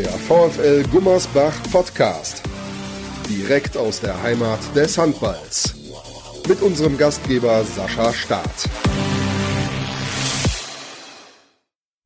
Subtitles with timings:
[0.00, 2.42] Der VfL Gummersbach Podcast.
[3.28, 5.74] Direkt aus der Heimat des Handballs.
[6.48, 8.70] Mit unserem Gastgeber Sascha Staat.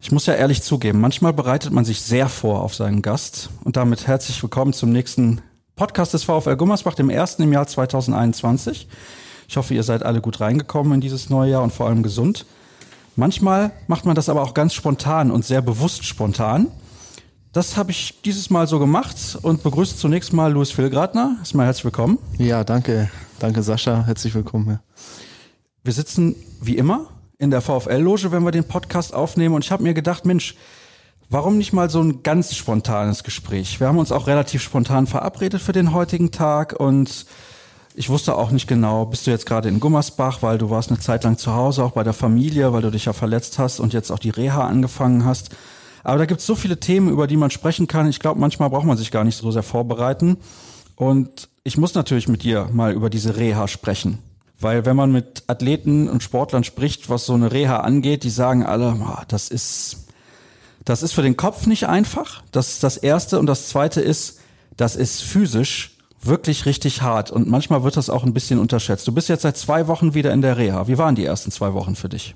[0.03, 3.51] Ich muss ja ehrlich zugeben, manchmal bereitet man sich sehr vor auf seinen Gast.
[3.63, 5.41] Und damit herzlich willkommen zum nächsten
[5.77, 8.89] Podcast des VfL Gummersbach, dem ersten im Jahr 2021.
[9.47, 12.45] Ich hoffe, ihr seid alle gut reingekommen in dieses neue Jahr und vor allem gesund.
[13.15, 16.73] Manchmal macht man das aber auch ganz spontan und sehr bewusst spontan.
[17.55, 21.37] Das habe ich dieses Mal so gemacht und begrüße zunächst mal Louis Filgratner.
[21.39, 22.19] Erstmal herzlich willkommen.
[22.37, 23.09] Ja, danke.
[23.39, 24.05] Danke, Sascha.
[24.07, 24.69] Herzlich willkommen.
[24.69, 24.81] Ja.
[25.85, 27.07] Wir sitzen wie immer
[27.39, 29.55] in der VfL-Loge, wenn wir den Podcast aufnehmen.
[29.55, 30.57] Und ich habe mir gedacht, Mensch,
[31.31, 33.79] warum nicht mal so ein ganz spontanes Gespräch?
[33.79, 37.25] Wir haben uns auch relativ spontan verabredet für den heutigen Tag und
[37.95, 40.99] ich wusste auch nicht genau, bist du jetzt gerade in Gummersbach, weil du warst eine
[40.99, 43.93] Zeit lang zu Hause, auch bei der Familie, weil du dich ja verletzt hast und
[43.93, 45.51] jetzt auch die Reha angefangen hast.
[46.05, 48.09] Aber da gibt es so viele Themen, über die man sprechen kann.
[48.09, 50.37] Ich glaube, manchmal braucht man sich gar nicht so sehr vorbereiten.
[50.97, 54.19] Und ich muss natürlich mit dir mal über diese Reha sprechen.
[54.61, 58.65] Weil wenn man mit Athleten und Sportlern spricht, was so eine Reha angeht, die sagen
[58.65, 58.97] alle,
[59.29, 60.07] das ist,
[60.85, 62.43] das ist für den Kopf nicht einfach.
[62.53, 63.39] Das ist das Erste.
[63.39, 64.41] Und das Zweite ist,
[64.77, 67.31] das ist physisch wirklich richtig hart.
[67.31, 69.09] Und manchmal wird das auch ein bisschen unterschätzt.
[69.09, 70.87] Du bist jetzt seit zwei Wochen wieder in der Reha.
[70.87, 72.35] Wie waren die ersten zwei Wochen für dich?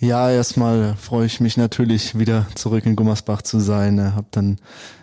[0.00, 4.14] Ja, erstmal freue ich mich natürlich wieder zurück in Gummersbach zu sein.
[4.14, 4.58] Hab dann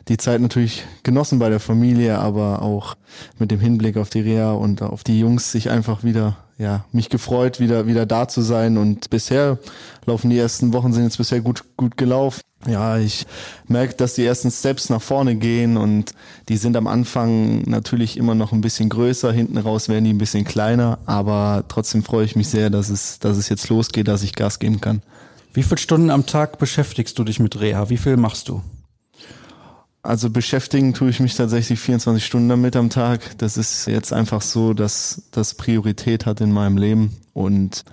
[0.07, 2.95] die Zeit natürlich genossen bei der Familie, aber auch
[3.37, 7.09] mit dem Hinblick auf die Reha und auf die Jungs sich einfach wieder, ja, mich
[7.09, 8.77] gefreut, wieder, wieder da zu sein.
[8.77, 9.59] Und bisher
[10.05, 13.25] laufen die ersten Wochen sind jetzt bisher gut, gut gelaufen ja, ich
[13.67, 16.13] merke, dass die ersten Steps nach vorne gehen und
[16.49, 20.17] die sind am Anfang natürlich immer noch ein bisschen größer, hinten raus werden die ein
[20.17, 24.23] bisschen kleiner, aber trotzdem freue ich mich sehr, dass es, dass es jetzt losgeht, dass
[24.23, 25.01] ich Gas geben kann.
[25.53, 27.89] Wie viele Stunden am Tag beschäftigst du dich mit Reha?
[27.89, 28.61] Wie viel machst du?
[30.05, 33.37] Also beschäftigen tue ich mich tatsächlich 24 Stunden damit am Tag.
[33.39, 37.83] Das ist jetzt einfach so, dass das Priorität hat in meinem Leben und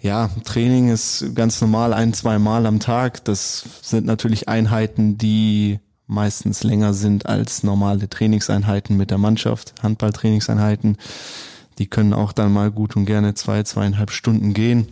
[0.00, 3.24] ja, Training ist ganz normal ein, zwei Mal am Tag.
[3.24, 10.98] Das sind natürlich Einheiten, die meistens länger sind als normale Trainingseinheiten mit der Mannschaft, Handballtrainingseinheiten.
[11.78, 14.88] Die können auch dann mal gut und gerne zwei, zweieinhalb Stunden gehen.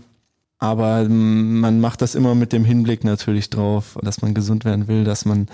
[0.58, 5.04] Aber man macht das immer mit dem Hinblick natürlich drauf, dass man gesund werden will,
[5.04, 5.48] dass man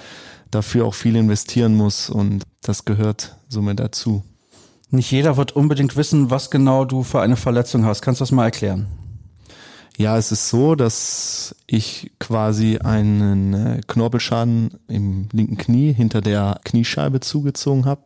[0.51, 4.23] dafür auch viel investieren muss und das gehört somit dazu.
[4.91, 8.01] Nicht jeder wird unbedingt wissen, was genau du für eine Verletzung hast.
[8.01, 8.87] Kannst du das mal erklären?
[9.99, 16.61] Ja, es ist so, dass ich quasi einen äh, Knorpelschaden im linken Knie hinter der
[16.65, 18.03] Kniescheibe zugezogen habe.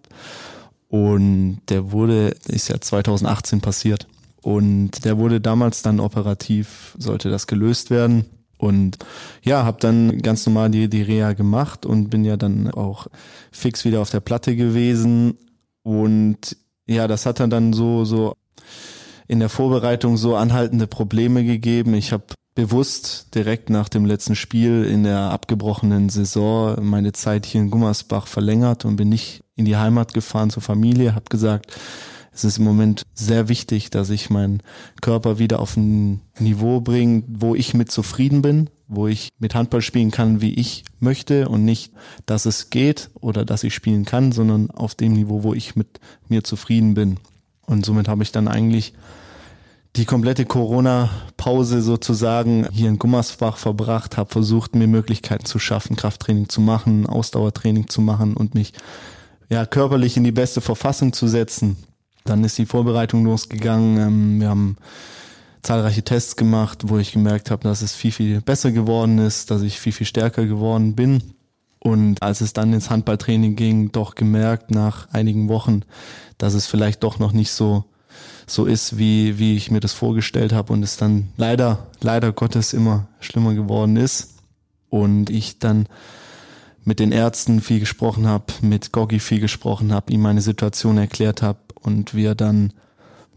[0.88, 4.06] Und der wurde, ist ja 2018 passiert.
[4.40, 8.24] Und der wurde damals dann operativ, sollte das gelöst werden.
[8.62, 8.98] Und
[9.42, 13.08] ja, habe dann ganz normal die, die Reha gemacht und bin ja dann auch
[13.50, 15.36] fix wieder auf der Platte gewesen.
[15.82, 16.56] Und
[16.86, 18.36] ja, das hat dann so, so
[19.26, 21.94] in der Vorbereitung so anhaltende Probleme gegeben.
[21.94, 22.22] Ich habe
[22.54, 28.28] bewusst direkt nach dem letzten Spiel in der abgebrochenen Saison meine Zeit hier in Gummersbach
[28.28, 31.72] verlängert und bin nicht in die Heimat gefahren zur Familie, habe gesagt,
[32.34, 34.62] es ist im Moment sehr wichtig, dass ich meinen
[35.00, 39.82] Körper wieder auf ein Niveau bringe, wo ich mit zufrieden bin, wo ich mit Handball
[39.82, 41.92] spielen kann, wie ich möchte und nicht,
[42.24, 46.00] dass es geht oder dass ich spielen kann, sondern auf dem Niveau, wo ich mit
[46.28, 47.18] mir zufrieden bin.
[47.66, 48.94] Und somit habe ich dann eigentlich
[49.96, 56.48] die komplette Corona-Pause sozusagen hier in Gummersbach verbracht, habe versucht, mir Möglichkeiten zu schaffen, Krafttraining
[56.48, 58.72] zu machen, Ausdauertraining zu machen und mich
[59.50, 61.76] ja körperlich in die beste Verfassung zu setzen.
[62.24, 63.96] Dann ist die Vorbereitung losgegangen.
[63.98, 64.76] Ähm, wir haben
[65.62, 69.62] zahlreiche Tests gemacht, wo ich gemerkt habe, dass es viel, viel besser geworden ist, dass
[69.62, 71.22] ich viel, viel stärker geworden bin.
[71.78, 75.82] Und als es dann ins Handballtraining ging, doch gemerkt nach einigen Wochen,
[76.38, 77.84] dass es vielleicht doch noch nicht so
[78.46, 82.72] so ist, wie, wie ich mir das vorgestellt habe und es dann leider, leider Gottes
[82.72, 84.34] immer schlimmer geworden ist.
[84.90, 85.86] Und ich dann
[86.84, 91.42] mit den Ärzten viel gesprochen habe, mit Goggi viel gesprochen habe, ihm meine Situation erklärt
[91.42, 92.72] habe und wir dann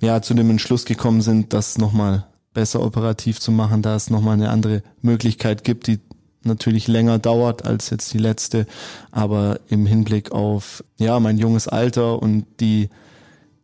[0.02, 4.34] ja zu dem Entschluss gekommen sind, das nochmal besser operativ zu machen, da es nochmal
[4.34, 6.00] eine andere Möglichkeit gibt, die
[6.44, 8.66] natürlich länger dauert als jetzt die letzte,
[9.12, 12.90] aber im Hinblick auf ja mein junges Alter und die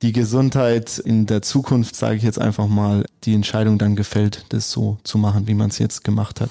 [0.01, 4.71] die Gesundheit in der Zukunft, sage ich jetzt einfach mal, die Entscheidung dann gefällt, das
[4.71, 6.49] so zu machen, wie man es jetzt gemacht hat.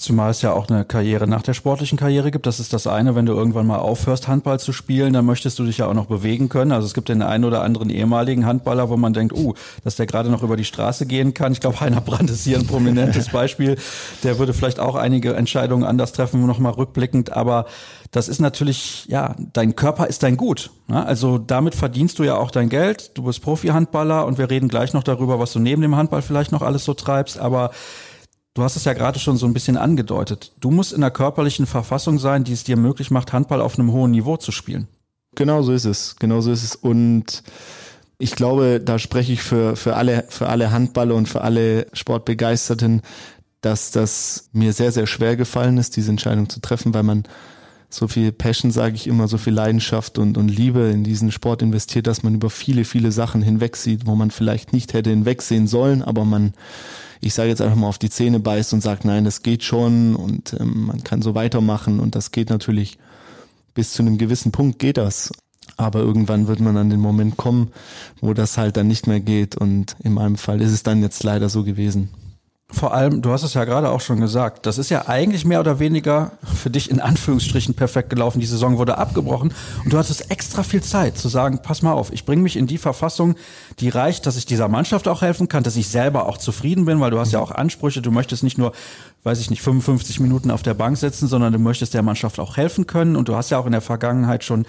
[0.00, 2.46] Zumal es ja auch eine Karriere nach der sportlichen Karriere gibt.
[2.46, 5.64] Das ist das eine, wenn du irgendwann mal aufhörst, Handball zu spielen, dann möchtest du
[5.64, 6.72] dich ja auch noch bewegen können.
[6.72, 9.52] Also es gibt den einen oder anderen ehemaligen Handballer, wo man denkt, uh,
[9.84, 11.52] dass der gerade noch über die Straße gehen kann.
[11.52, 13.76] Ich glaube, Heiner Brandt ist hier ein prominentes Beispiel.
[14.22, 17.32] Der würde vielleicht auch einige Entscheidungen anders treffen, nochmal rückblickend.
[17.32, 17.66] Aber
[18.10, 20.70] das ist natürlich, ja, dein Körper ist dein Gut.
[20.88, 21.04] Ne?
[21.04, 23.10] Also damit verdienst du ja auch dein Geld.
[23.18, 26.52] Du bist Profi-Handballer und wir reden gleich noch darüber, was du neben dem Handball vielleicht
[26.52, 27.38] noch alles so treibst.
[27.38, 27.70] Aber
[28.54, 30.52] Du hast es ja gerade schon so ein bisschen angedeutet.
[30.58, 33.92] Du musst in der körperlichen Verfassung sein, die es dir möglich macht, Handball auf einem
[33.92, 34.88] hohen Niveau zu spielen.
[35.36, 36.16] Genau so ist es.
[36.16, 36.74] Genau so ist es.
[36.74, 37.44] Und
[38.18, 43.02] ich glaube, da spreche ich für, für alle, für alle Handballer und für alle Sportbegeisterten,
[43.60, 47.24] dass das mir sehr, sehr schwer gefallen ist, diese Entscheidung zu treffen, weil man
[47.90, 51.60] so viel Passion, sage ich immer, so viel Leidenschaft und, und Liebe in diesen Sport
[51.62, 56.02] investiert, dass man über viele, viele Sachen hinwegsieht, wo man vielleicht nicht hätte hinwegsehen sollen,
[56.02, 56.54] aber man
[57.20, 60.16] ich sage jetzt einfach mal auf die Zähne beißt und sagt, nein, das geht schon
[60.16, 62.98] und ähm, man kann so weitermachen und das geht natürlich
[63.74, 65.30] bis zu einem gewissen Punkt geht das.
[65.76, 67.72] Aber irgendwann wird man an den Moment kommen,
[68.20, 71.22] wo das halt dann nicht mehr geht und in meinem Fall ist es dann jetzt
[71.22, 72.08] leider so gewesen.
[72.72, 75.60] Vor allem, du hast es ja gerade auch schon gesagt, das ist ja eigentlich mehr
[75.60, 78.38] oder weniger für dich in Anführungsstrichen perfekt gelaufen.
[78.38, 79.52] Die Saison wurde abgebrochen
[79.84, 82.68] und du hattest extra viel Zeit zu sagen, pass mal auf, ich bringe mich in
[82.68, 83.34] die Verfassung,
[83.80, 87.00] die reicht, dass ich dieser Mannschaft auch helfen kann, dass ich selber auch zufrieden bin,
[87.00, 88.72] weil du hast ja auch Ansprüche, du möchtest nicht nur,
[89.24, 92.56] weiß ich nicht, 55 Minuten auf der Bank sitzen, sondern du möchtest der Mannschaft auch
[92.56, 94.64] helfen können und du hast ja auch in der Vergangenheit schon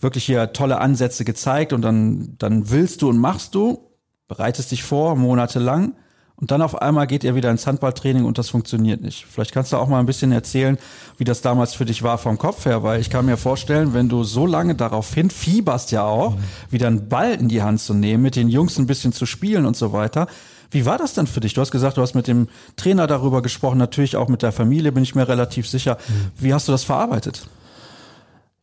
[0.00, 3.90] wirklich hier tolle Ansätze gezeigt und dann, dann willst du und machst du,
[4.28, 5.94] bereitest dich vor, monatelang
[6.40, 9.26] und dann auf einmal geht ihr wieder ins Handballtraining und das funktioniert nicht.
[9.30, 10.78] Vielleicht kannst du auch mal ein bisschen erzählen,
[11.18, 14.08] wie das damals für dich war vom Kopf her, weil ich kann mir vorstellen, wenn
[14.08, 16.40] du so lange darauf hinfieberst ja auch, mhm.
[16.70, 19.66] wieder einen Ball in die Hand zu nehmen, mit den Jungs ein bisschen zu spielen
[19.66, 20.28] und so weiter.
[20.70, 21.52] Wie war das denn für dich?
[21.52, 24.92] Du hast gesagt, du hast mit dem Trainer darüber gesprochen, natürlich auch mit der Familie,
[24.92, 25.98] bin ich mir relativ sicher.
[26.08, 26.30] Mhm.
[26.38, 27.48] Wie hast du das verarbeitet?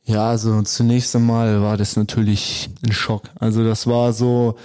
[0.06, 3.24] Ja, also zunächst einmal war das natürlich ein Schock.
[3.39, 4.56] Also das war so,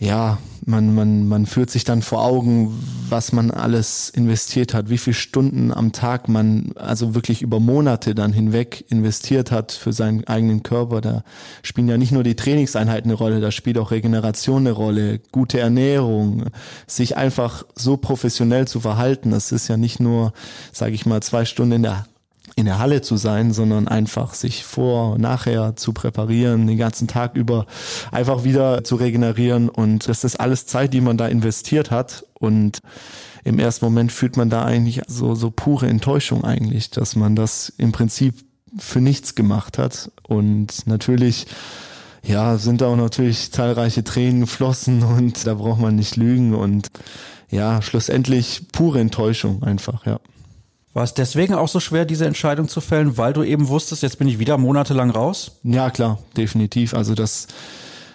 [0.00, 2.74] ja, man, man, man führt sich dann vor Augen,
[3.10, 8.14] was man alles investiert hat, wie viele Stunden am Tag man also wirklich über Monate
[8.14, 11.02] dann hinweg investiert hat für seinen eigenen Körper.
[11.02, 11.22] Da
[11.62, 15.60] spielen ja nicht nur die Trainingseinheiten eine Rolle, da spielt auch Regeneration eine Rolle, gute
[15.60, 16.46] Ernährung,
[16.86, 19.32] sich einfach so professionell zu verhalten.
[19.32, 20.32] Das ist ja nicht nur,
[20.72, 22.06] sage ich mal, zwei Stunden in der
[22.60, 27.34] in der Halle zu sein, sondern einfach sich vor, nachher zu präparieren, den ganzen Tag
[27.34, 27.66] über
[28.12, 29.68] einfach wieder zu regenerieren.
[29.68, 32.24] Und das ist alles Zeit, die man da investiert hat.
[32.34, 32.80] Und
[33.42, 37.72] im ersten Moment fühlt man da eigentlich so, so pure Enttäuschung eigentlich, dass man das
[37.78, 38.34] im Prinzip
[38.78, 40.10] für nichts gemacht hat.
[40.22, 41.46] Und natürlich
[42.22, 46.54] ja, sind da auch natürlich zahlreiche Tränen geflossen und da braucht man nicht lügen.
[46.54, 46.88] Und
[47.50, 50.20] ja, schlussendlich pure Enttäuschung einfach, ja.
[50.92, 54.18] War es deswegen auch so schwer, diese Entscheidung zu fällen, weil du eben wusstest, jetzt
[54.18, 55.52] bin ich wieder monatelang raus?
[55.62, 56.94] Ja, klar, definitiv.
[56.94, 57.46] Also das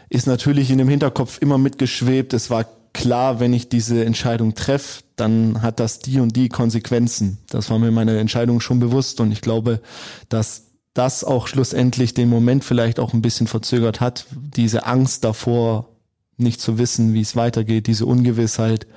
[0.09, 2.33] ist natürlich in dem Hinterkopf immer mitgeschwebt.
[2.33, 7.37] Es war klar, wenn ich diese Entscheidung treffe, dann hat das die und die Konsequenzen.
[7.49, 9.81] Das war mir meine Entscheidung schon bewusst und ich glaube,
[10.27, 10.63] dass
[10.93, 15.89] das auch schlussendlich den Moment vielleicht auch ein bisschen verzögert hat, diese Angst davor,
[16.37, 18.87] nicht zu wissen, wie es weitergeht, diese Ungewissheit.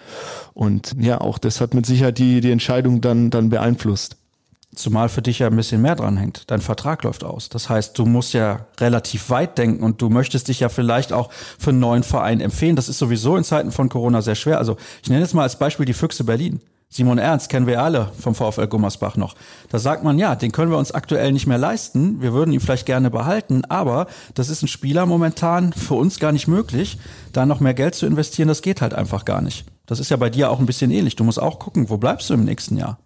[0.58, 4.16] Und ja, auch das hat mit Sicherheit die, die Entscheidung dann, dann beeinflusst.
[4.74, 6.50] Zumal für dich ja ein bisschen mehr dran hängt.
[6.50, 7.48] Dein Vertrag läuft aus.
[7.48, 11.30] Das heißt, du musst ja relativ weit denken und du möchtest dich ja vielleicht auch
[11.32, 12.74] für einen neuen Verein empfehlen.
[12.74, 14.58] Das ist sowieso in Zeiten von Corona sehr schwer.
[14.58, 16.60] Also ich nenne jetzt mal als Beispiel die Füchse Berlin.
[16.88, 19.36] Simon Ernst kennen wir alle vom VfL Gummersbach noch.
[19.68, 22.20] Da sagt man, ja, den können wir uns aktuell nicht mehr leisten.
[22.20, 26.32] Wir würden ihn vielleicht gerne behalten, aber das ist ein Spieler momentan für uns gar
[26.32, 26.98] nicht möglich.
[27.32, 29.64] Da noch mehr Geld zu investieren, das geht halt einfach gar nicht.
[29.88, 31.16] Das ist ja bei dir auch ein bisschen ähnlich.
[31.16, 33.00] Du musst auch gucken, wo bleibst du im nächsten Jahr?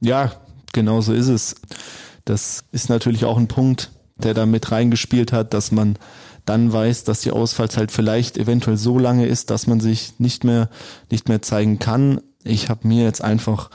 [0.00, 0.32] Ja,
[0.72, 1.54] genau so ist es.
[2.24, 5.96] Das ist natürlich auch ein Punkt, der da mit reingespielt hat, dass man
[6.44, 10.68] dann weiß, dass die Ausfallzeit vielleicht eventuell so lange ist, dass man sich nicht mehr,
[11.10, 13.70] nicht mehr zeigen kann ich habe mir jetzt einfach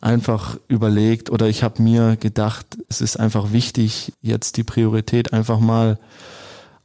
[0.00, 5.60] einfach überlegt oder ich habe mir gedacht, es ist einfach wichtig, jetzt die Priorität einfach
[5.60, 5.98] mal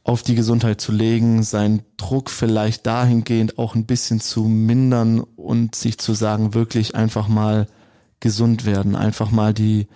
[0.06, 5.74] auf die Gesundheit zu legen, seinen Druck vielleicht dahingehend auch ein bisschen zu mindern und
[5.74, 7.66] sich zu sagen, wirklich einfach mal
[8.20, 9.88] gesund werden, einfach mal die,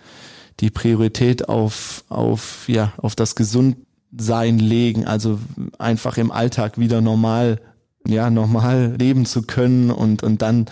[0.58, 5.38] die Priorität auf, auf, ja, auf das Gesundsein legen, also
[5.78, 7.60] einfach im Alltag wieder normal
[8.08, 10.66] ja, normal leben zu können und, und dann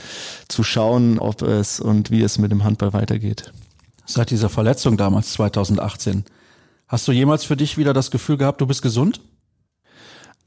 [0.49, 3.53] zu schauen, ob es und wie es mit dem Handball weitergeht.
[4.07, 6.25] Seit dieser Verletzung damals 2018,
[6.89, 9.21] hast du jemals für dich wieder das Gefühl gehabt, du bist gesund?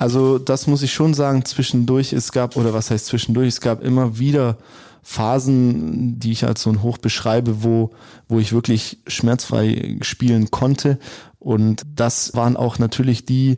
[0.02, 3.84] Also das muss ich schon sagen, zwischendurch, es gab, oder was heißt zwischendurch, es gab
[3.84, 4.58] immer wieder
[5.04, 7.92] Phasen, die ich als so ein Hoch beschreibe, wo,
[8.28, 10.98] wo ich wirklich schmerzfrei spielen konnte.
[11.38, 13.58] Und das waren auch natürlich die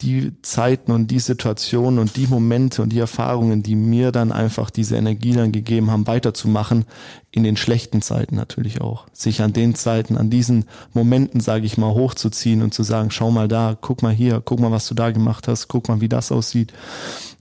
[0.00, 4.70] die Zeiten und die Situationen und die Momente und die Erfahrungen, die mir dann einfach
[4.70, 6.84] diese Energie dann gegeben haben, weiterzumachen,
[7.30, 9.06] in den schlechten Zeiten natürlich auch.
[9.12, 13.30] Sich an den Zeiten, an diesen Momenten, sage ich mal, hochzuziehen und zu sagen, schau
[13.30, 16.08] mal da, guck mal hier, guck mal, was du da gemacht hast, guck mal, wie
[16.08, 16.72] das aussieht.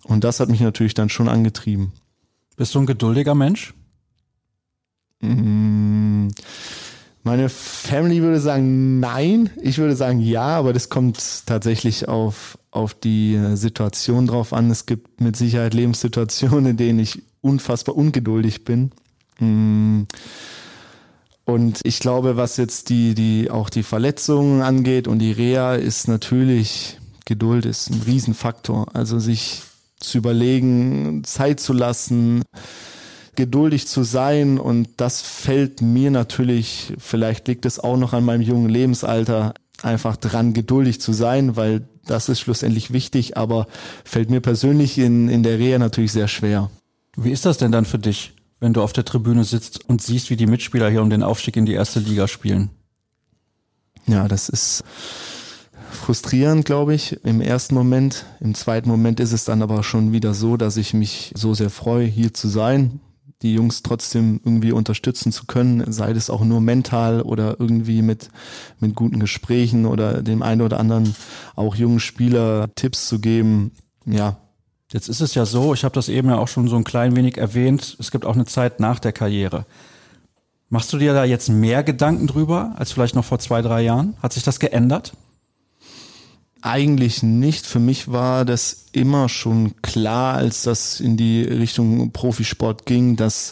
[0.04, 1.92] Und das hat mich natürlich dann schon angetrieben.
[2.56, 3.74] Bist du ein geduldiger Mensch?
[5.22, 6.30] Mmh.
[7.24, 9.50] Meine Family würde sagen nein.
[9.62, 14.70] Ich würde sagen ja, aber das kommt tatsächlich auf, auf die Situation drauf an.
[14.70, 18.92] Es gibt mit Sicherheit Lebenssituationen, in denen ich unfassbar ungeduldig bin.
[19.40, 20.04] Mm.
[21.46, 26.08] Und ich glaube, was jetzt die, die, auch die Verletzungen angeht und die Reha, ist
[26.08, 28.88] natürlich, Geduld ist ein Riesenfaktor.
[28.94, 29.62] Also sich
[30.00, 32.44] zu überlegen, Zeit zu lassen,
[33.36, 38.42] geduldig zu sein und das fällt mir natürlich, vielleicht liegt es auch noch an meinem
[38.42, 43.68] jungen Lebensalter, einfach dran, geduldig zu sein, weil das ist schlussendlich wichtig, aber
[44.04, 46.70] fällt mir persönlich in, in der Reha natürlich sehr schwer.
[47.16, 50.30] Wie ist das denn dann für dich, wenn du auf der Tribüne sitzt und siehst,
[50.30, 52.70] wie die Mitspieler hier um den Aufstieg in die erste Liga spielen?
[54.06, 54.84] Ja, das ist
[55.92, 58.26] frustrierend, glaube ich, im ersten Moment.
[58.42, 61.70] Im zweiten Moment ist es dann aber schon wieder so, dass ich mich so sehr
[61.70, 63.00] freue, hier zu sein,
[63.44, 68.30] die Jungs trotzdem irgendwie unterstützen zu können, sei es auch nur mental oder irgendwie mit,
[68.80, 71.16] mit guten Gesprächen oder dem einen oder anderen
[71.56, 73.72] auch jungen Spieler Tipps zu geben.
[74.06, 74.38] Ja.
[74.92, 77.16] Jetzt ist es ja so, ich habe das eben ja auch schon so ein klein
[77.16, 79.66] wenig erwähnt, es gibt auch eine Zeit nach der Karriere.
[80.70, 84.16] Machst du dir da jetzt mehr Gedanken drüber als vielleicht noch vor zwei, drei Jahren?
[84.24, 85.14] Hat sich das geändert?
[86.66, 87.66] Eigentlich nicht.
[87.66, 93.52] Für mich war das immer schon klar, als das in die Richtung Profisport ging, dass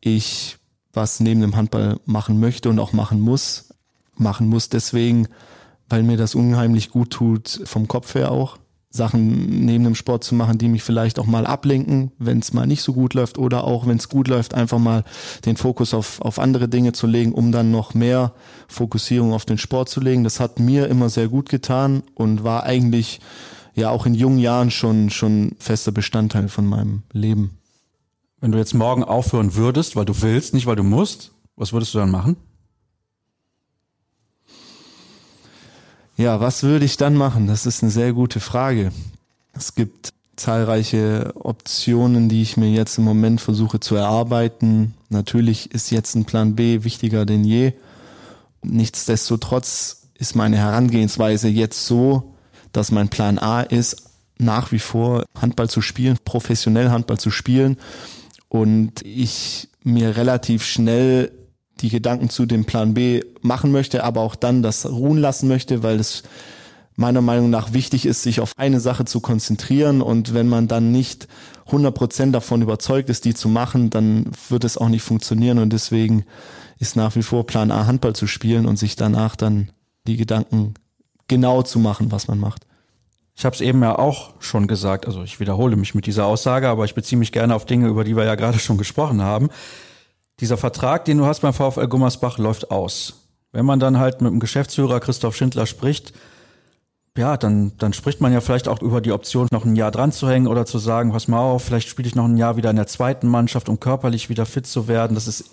[0.00, 0.56] ich
[0.94, 3.68] was neben dem Handball machen möchte und auch machen muss.
[4.16, 5.28] Machen muss deswegen,
[5.90, 8.56] weil mir das unheimlich gut tut, vom Kopf her auch.
[8.90, 12.66] Sachen neben dem Sport zu machen, die mich vielleicht auch mal ablenken, wenn es mal
[12.66, 15.04] nicht so gut läuft oder auch wenn es gut läuft, einfach mal
[15.44, 18.32] den Fokus auf, auf andere Dinge zu legen, um dann noch mehr
[18.66, 20.24] Fokussierung auf den Sport zu legen.
[20.24, 23.20] Das hat mir immer sehr gut getan und war eigentlich
[23.74, 27.58] ja auch in jungen Jahren schon, schon fester Bestandteil von meinem Leben.
[28.40, 31.92] Wenn du jetzt morgen aufhören würdest, weil du willst, nicht weil du musst, was würdest
[31.92, 32.36] du dann machen?
[36.18, 37.46] Ja, was würde ich dann machen?
[37.46, 38.90] Das ist eine sehr gute Frage.
[39.52, 44.94] Es gibt zahlreiche Optionen, die ich mir jetzt im Moment versuche zu erarbeiten.
[45.10, 47.72] Natürlich ist jetzt ein Plan B wichtiger denn je.
[48.64, 52.34] Nichtsdestotrotz ist meine Herangehensweise jetzt so,
[52.72, 57.76] dass mein Plan A ist, nach wie vor Handball zu spielen, professionell Handball zu spielen
[58.48, 61.30] und ich mir relativ schnell
[61.80, 65.82] die Gedanken zu dem Plan B machen möchte, aber auch dann das ruhen lassen möchte,
[65.82, 66.22] weil es
[66.96, 70.02] meiner Meinung nach wichtig ist, sich auf eine Sache zu konzentrieren.
[70.02, 71.28] Und wenn man dann nicht
[71.68, 75.58] 100% davon überzeugt ist, die zu machen, dann wird es auch nicht funktionieren.
[75.58, 76.24] Und deswegen
[76.78, 79.70] ist nach wie vor Plan A Handball zu spielen und sich danach dann
[80.08, 80.74] die Gedanken
[81.28, 82.66] genau zu machen, was man macht.
[83.36, 86.68] Ich habe es eben ja auch schon gesagt, also ich wiederhole mich mit dieser Aussage,
[86.68, 89.50] aber ich beziehe mich gerne auf Dinge, über die wir ja gerade schon gesprochen haben
[90.40, 93.28] dieser Vertrag, den du hast beim VfL Gummersbach, läuft aus.
[93.52, 96.12] Wenn man dann halt mit dem Geschäftsführer Christoph Schindler spricht,
[97.18, 100.12] ja, dann, dann spricht man ja vielleicht auch über die Option, noch ein Jahr dran
[100.12, 102.70] zu hängen oder zu sagen, pass mal auf, vielleicht spiele ich noch ein Jahr wieder
[102.70, 105.14] in der zweiten Mannschaft, um körperlich wieder fit zu werden.
[105.14, 105.50] Das ist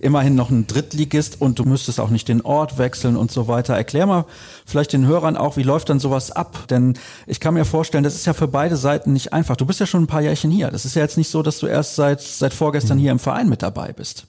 [0.00, 3.74] immerhin noch ein Drittligist und du müsstest auch nicht den Ort wechseln und so weiter.
[3.74, 4.26] Erklär mal
[4.66, 6.66] vielleicht den Hörern auch, wie läuft dann sowas ab?
[6.68, 9.56] Denn ich kann mir vorstellen, das ist ja für beide Seiten nicht einfach.
[9.56, 10.70] Du bist ja schon ein paar Jährchen hier.
[10.70, 13.48] Das ist ja jetzt nicht so, dass du erst seit, seit vorgestern hier im Verein
[13.48, 14.26] mit dabei bist.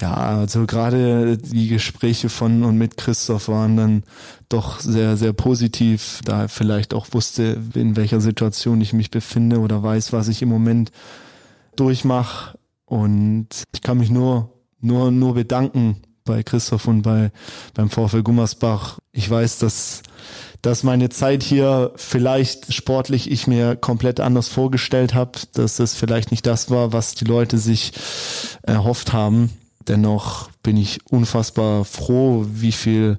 [0.00, 4.02] Ja, also gerade die Gespräche von und mit Christoph waren dann
[4.48, 9.60] doch sehr, sehr positiv, da er vielleicht auch wusste, in welcher Situation ich mich befinde
[9.60, 10.90] oder weiß, was ich im Moment
[11.76, 12.58] durchmache.
[12.84, 17.30] Und ich kann mich nur, nur, nur bedanken bei Christoph und bei,
[17.74, 18.98] beim VfL Gummersbach.
[19.12, 20.02] Ich weiß, dass,
[20.62, 26.30] dass meine Zeit hier vielleicht sportlich ich mir komplett anders vorgestellt habe, dass das vielleicht
[26.30, 27.92] nicht das war, was die Leute sich
[28.62, 29.50] erhofft haben.
[29.88, 33.18] Dennoch bin ich unfassbar froh, wie viel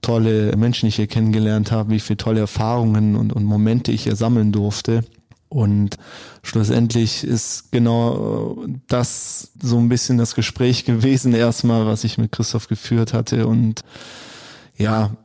[0.00, 4.16] tolle Menschen ich hier kennengelernt habe, wie viele tolle Erfahrungen und, und Momente ich hier
[4.16, 5.04] sammeln durfte.
[5.48, 5.96] Und
[6.42, 12.68] schlussendlich ist genau das so ein bisschen das Gespräch gewesen, erstmal, was ich mit Christoph
[12.68, 13.46] geführt hatte.
[13.46, 13.82] Und
[14.76, 15.16] ja,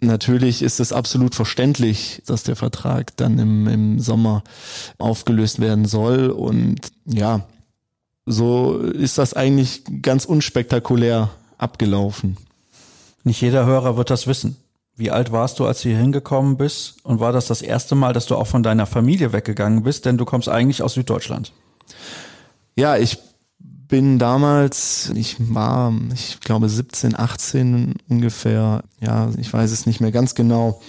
[0.00, 4.42] natürlich ist es absolut verständlich, dass der Vertrag dann im, im Sommer
[4.98, 6.30] aufgelöst werden soll.
[6.30, 7.46] Und ja,
[8.26, 12.36] so ist das eigentlich ganz unspektakulär abgelaufen.
[13.24, 14.56] Nicht jeder Hörer wird das wissen.
[14.96, 16.96] Wie alt warst du, als du hier hingekommen bist?
[17.02, 20.04] Und war das das erste Mal, dass du auch von deiner Familie weggegangen bist?
[20.04, 21.52] Denn du kommst eigentlich aus Süddeutschland.
[22.76, 23.18] Ja, ich
[23.58, 30.12] bin damals, ich war, ich glaube 17, 18 ungefähr, ja, ich weiß es nicht mehr
[30.12, 30.80] ganz genau,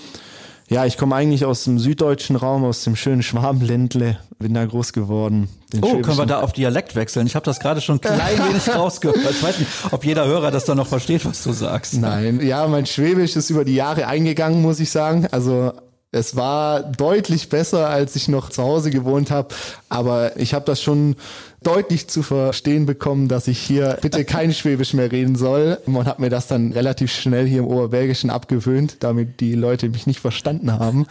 [0.70, 4.93] ja, ich komme eigentlich aus dem süddeutschen Raum, aus dem schönen Schwabenländle, bin da groß
[4.93, 5.50] geworden.
[5.82, 7.27] oh, können wir da auf Dialekt wechseln?
[7.27, 9.17] Ich habe das gerade schon klein wenig rausgehört.
[9.32, 11.96] Ich weiß nicht, ob jeder Hörer das dann noch versteht, was du sagst.
[11.96, 15.27] Nein, ja, mein Schwäbisch ist über die Jahre eingegangen, muss ich sagen.
[15.32, 15.74] Also
[16.12, 19.53] es war deutlich besser, als ich noch zu Hause gewohnt habe,
[19.89, 21.15] aber ich habe das schon
[21.63, 25.79] deutlich zu verstehen bekommen, dass ich hier bitte kein Schwäbisch mehr reden soll.
[25.86, 30.08] Man hat mir das dann relativ schnell hier im Oberbergischen abgewöhnt, damit die Leute mich
[30.08, 31.05] nicht verstanden haben.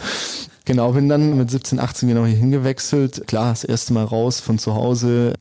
[0.65, 3.27] Genau, bin dann mit 17, 18 genau hier hingewechselt.
[3.27, 5.35] Klar, das erste Mal raus von zu Hause,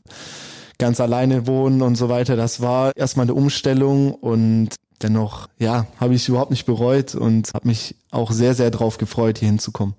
[0.78, 2.34] ganz alleine wohnen und so weiter.
[2.36, 4.70] Das war erstmal eine Umstellung und
[5.02, 9.38] dennoch, ja, habe ich überhaupt nicht bereut und habe mich auch sehr, sehr drauf gefreut,
[9.38, 9.94] hier hinzukommen.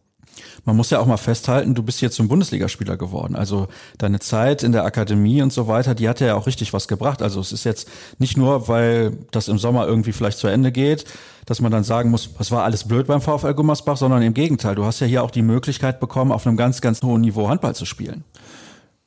[0.66, 3.36] Man muss ja auch mal festhalten, du bist jetzt zum Bundesligaspieler geworden.
[3.36, 6.88] Also deine Zeit in der Akademie und so weiter, die hat ja auch richtig was
[6.88, 7.22] gebracht.
[7.22, 11.06] Also es ist jetzt nicht nur, weil das im Sommer irgendwie vielleicht zu Ende geht,
[11.46, 14.76] dass man dann sagen muss, was war alles blöd beim VfL Gummersbach, sondern im Gegenteil.
[14.76, 17.76] Du hast ja hier auch die Möglichkeit bekommen, auf einem ganz, ganz hohen Niveau Handball
[17.76, 18.24] zu spielen.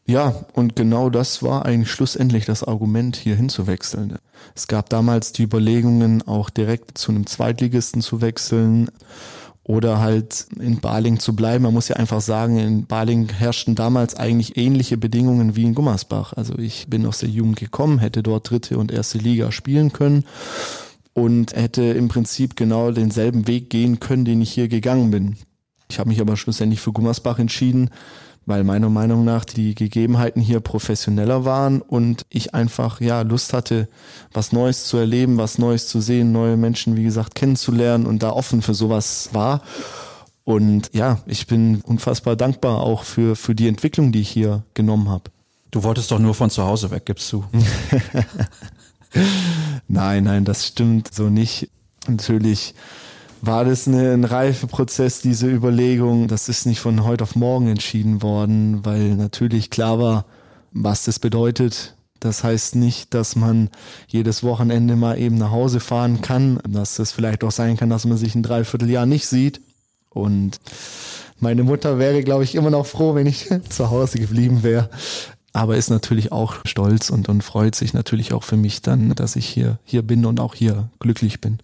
[0.09, 4.19] Ja, und genau das war eigentlich schlussendlich das Argument, hier hinzuwechseln.
[4.55, 8.89] Es gab damals die Überlegungen, auch direkt zu einem Zweitligisten zu wechseln
[9.69, 11.65] oder halt in Baling zu bleiben.
[11.65, 16.35] Man muss ja einfach sagen, in Baling herrschten damals eigentlich ähnliche Bedingungen wie in Gummersbach.
[16.35, 20.25] Also ich bin aus der Jugend gekommen, hätte dort dritte und erste Liga spielen können
[21.15, 25.37] und hätte im Prinzip genau denselben Weg gehen können, den ich hier gegangen bin.
[25.91, 27.91] Ich habe mich aber schlussendlich für Gummersbach entschieden,
[28.47, 33.89] weil meiner Meinung nach die Gegebenheiten hier professioneller waren und ich einfach ja Lust hatte,
[34.33, 38.31] was Neues zu erleben, was Neues zu sehen, neue Menschen, wie gesagt, kennenzulernen und da
[38.31, 39.63] offen für sowas war.
[40.45, 45.09] Und ja, ich bin unfassbar dankbar auch für, für die Entwicklung, die ich hier genommen
[45.09, 45.25] habe.
[45.73, 47.45] Du wolltest doch nur von zu Hause weg, gibst du.
[49.89, 51.69] nein, nein, das stimmt so nicht.
[52.07, 52.75] Natürlich
[53.43, 56.29] war das eine, ein Reifeprozess, diese Überlegung.
[56.29, 60.25] Das ist nicht von heute auf morgen entschieden worden, weil natürlich klar war,
[60.73, 61.95] was das bedeutet.
[62.21, 63.71] Das heißt nicht, dass man
[64.09, 68.07] jedes Wochenende mal eben nach Hause fahren kann, dass es vielleicht auch sein kann, dass
[68.07, 69.61] man sich ein Dreivierteljahr nicht sieht.
[70.11, 70.59] Und
[71.39, 74.89] meine Mutter wäre, glaube ich, immer noch froh, wenn ich zu Hause geblieben wäre.
[75.53, 79.37] Aber ist natürlich auch stolz und, und freut sich natürlich auch für mich dann, dass
[79.37, 81.59] ich hier, hier bin und auch hier glücklich bin.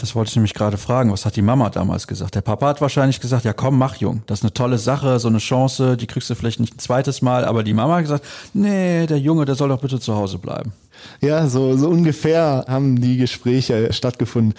[0.00, 1.10] Das wollte ich nämlich gerade fragen.
[1.10, 2.36] Was hat die Mama damals gesagt?
[2.36, 4.22] Der Papa hat wahrscheinlich gesagt, ja komm, mach Jung.
[4.26, 7.20] Das ist eine tolle Sache, so eine Chance, die kriegst du vielleicht nicht ein zweites
[7.20, 7.44] Mal.
[7.44, 10.72] Aber die Mama hat gesagt, nee, der Junge, der soll doch bitte zu Hause bleiben.
[11.20, 14.54] Ja, so, so ungefähr haben die Gespräche stattgefunden.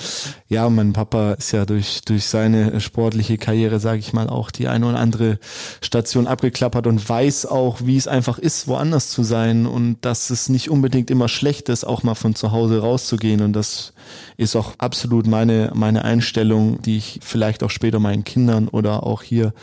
[0.50, 4.68] Ja, mein Papa ist ja durch, durch seine sportliche Karriere, sage ich mal, auch die
[4.68, 5.40] eine oder andere
[5.82, 10.50] Station abgeklappert und weiß auch, wie es einfach ist, woanders zu sein und dass es
[10.50, 13.42] nicht unbedingt immer schlecht ist, auch mal von zu Hause rauszugehen.
[13.42, 13.94] Und das
[14.38, 19.22] ist auch absolut meine, meine Einstellung, die ich vielleicht auch später meinen Kindern oder auch
[19.24, 19.54] hier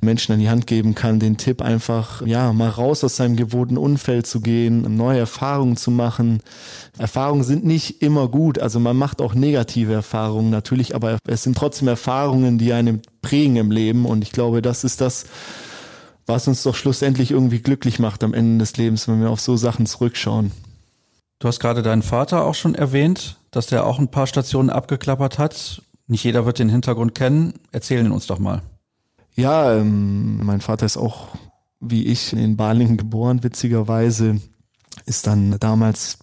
[0.00, 3.76] Menschen an die Hand geben kann, den Tipp einfach, ja, mal raus aus seinem gewohnten
[3.76, 6.17] Umfeld zu gehen, neue Erfahrungen zu machen.
[6.98, 11.56] Erfahrungen sind nicht immer gut, also man macht auch negative Erfahrungen natürlich, aber es sind
[11.56, 15.26] trotzdem Erfahrungen, die einen prägen im Leben und ich glaube, das ist das,
[16.26, 19.56] was uns doch schlussendlich irgendwie glücklich macht am Ende des Lebens, wenn wir auf so
[19.56, 20.52] Sachen zurückschauen.
[21.38, 25.38] Du hast gerade deinen Vater auch schon erwähnt, dass der auch ein paar Stationen abgeklappert
[25.38, 25.82] hat.
[26.06, 27.54] Nicht jeder wird den Hintergrund kennen.
[27.70, 28.62] Erzählen uns doch mal.
[29.36, 31.28] Ja, ähm, mein Vater ist auch
[31.80, 34.40] wie ich in Balingen geboren, witzigerweise.
[35.06, 36.18] Ist dann damals,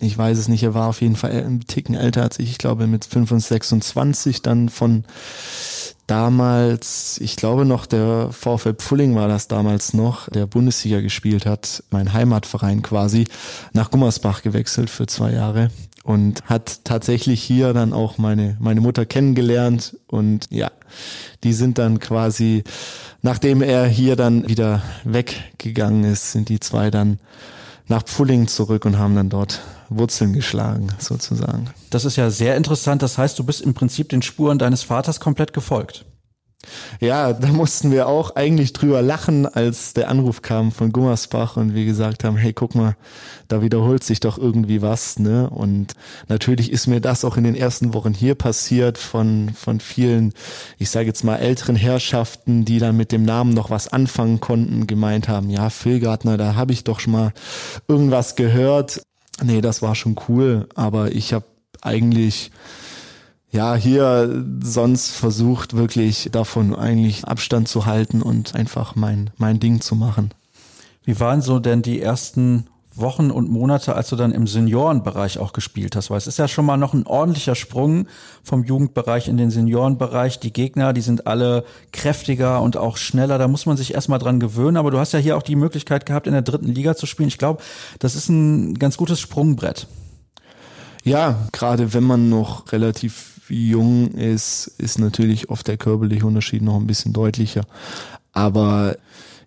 [0.00, 2.58] ich weiß es nicht, er war auf jeden Fall ein Ticken älter als ich, ich
[2.58, 5.04] glaube mit 25, 26 dann von
[6.06, 11.82] damals, ich glaube noch, der VfL Pfulling war das damals noch, der Bundesliga gespielt hat,
[11.90, 13.26] mein Heimatverein quasi,
[13.72, 15.70] nach Gummersbach gewechselt für zwei Jahre
[16.04, 20.70] und hat tatsächlich hier dann auch meine, meine Mutter kennengelernt und ja,
[21.42, 22.62] die sind dann quasi,
[23.22, 27.18] nachdem er hier dann wieder weggegangen ist, sind die zwei dann
[27.88, 31.70] nach Pfulling zurück und haben dann dort Wurzeln geschlagen, sozusagen.
[31.90, 33.02] Das ist ja sehr interessant.
[33.02, 36.04] Das heißt, du bist im Prinzip den Spuren deines Vaters komplett gefolgt.
[37.00, 41.74] Ja, da mussten wir auch eigentlich drüber lachen, als der Anruf kam von Gummersbach und
[41.74, 42.96] wir gesagt haben, hey, guck mal,
[43.48, 45.48] da wiederholt sich doch irgendwie was, ne?
[45.50, 45.94] Und
[46.28, 50.32] natürlich ist mir das auch in den ersten Wochen hier passiert von, von vielen,
[50.78, 54.86] ich sage jetzt mal älteren Herrschaften, die dann mit dem Namen noch was anfangen konnten,
[54.86, 57.32] gemeint haben, ja, Phil Gartner, da habe ich doch schon mal
[57.88, 59.02] irgendwas gehört.
[59.42, 61.44] Nee, das war schon cool, aber ich habe
[61.82, 62.50] eigentlich
[63.50, 69.80] ja, hier sonst versucht wirklich davon eigentlich Abstand zu halten und einfach mein, mein Ding
[69.80, 70.30] zu machen.
[71.04, 75.52] Wie waren so denn die ersten Wochen und Monate, als du dann im Seniorenbereich auch
[75.52, 76.10] gespielt hast?
[76.10, 78.08] Weil es ist ja schon mal noch ein ordentlicher Sprung
[78.42, 80.40] vom Jugendbereich in den Seniorenbereich.
[80.40, 83.38] Die Gegner, die sind alle kräftiger und auch schneller.
[83.38, 84.76] Da muss man sich erstmal dran gewöhnen.
[84.76, 87.28] Aber du hast ja hier auch die Möglichkeit gehabt, in der dritten Liga zu spielen.
[87.28, 87.62] Ich glaube,
[87.98, 89.86] das ist ein ganz gutes Sprungbrett.
[91.04, 96.76] Ja, gerade wenn man noch relativ jung ist, ist natürlich oft der körperliche Unterschied noch
[96.76, 97.62] ein bisschen deutlicher.
[98.32, 98.96] Aber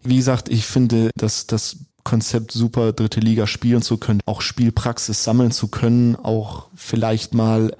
[0.03, 5.23] wie gesagt, ich finde, dass das Konzept super dritte Liga spielen zu können, auch Spielpraxis
[5.23, 7.75] sammeln zu können, auch vielleicht mal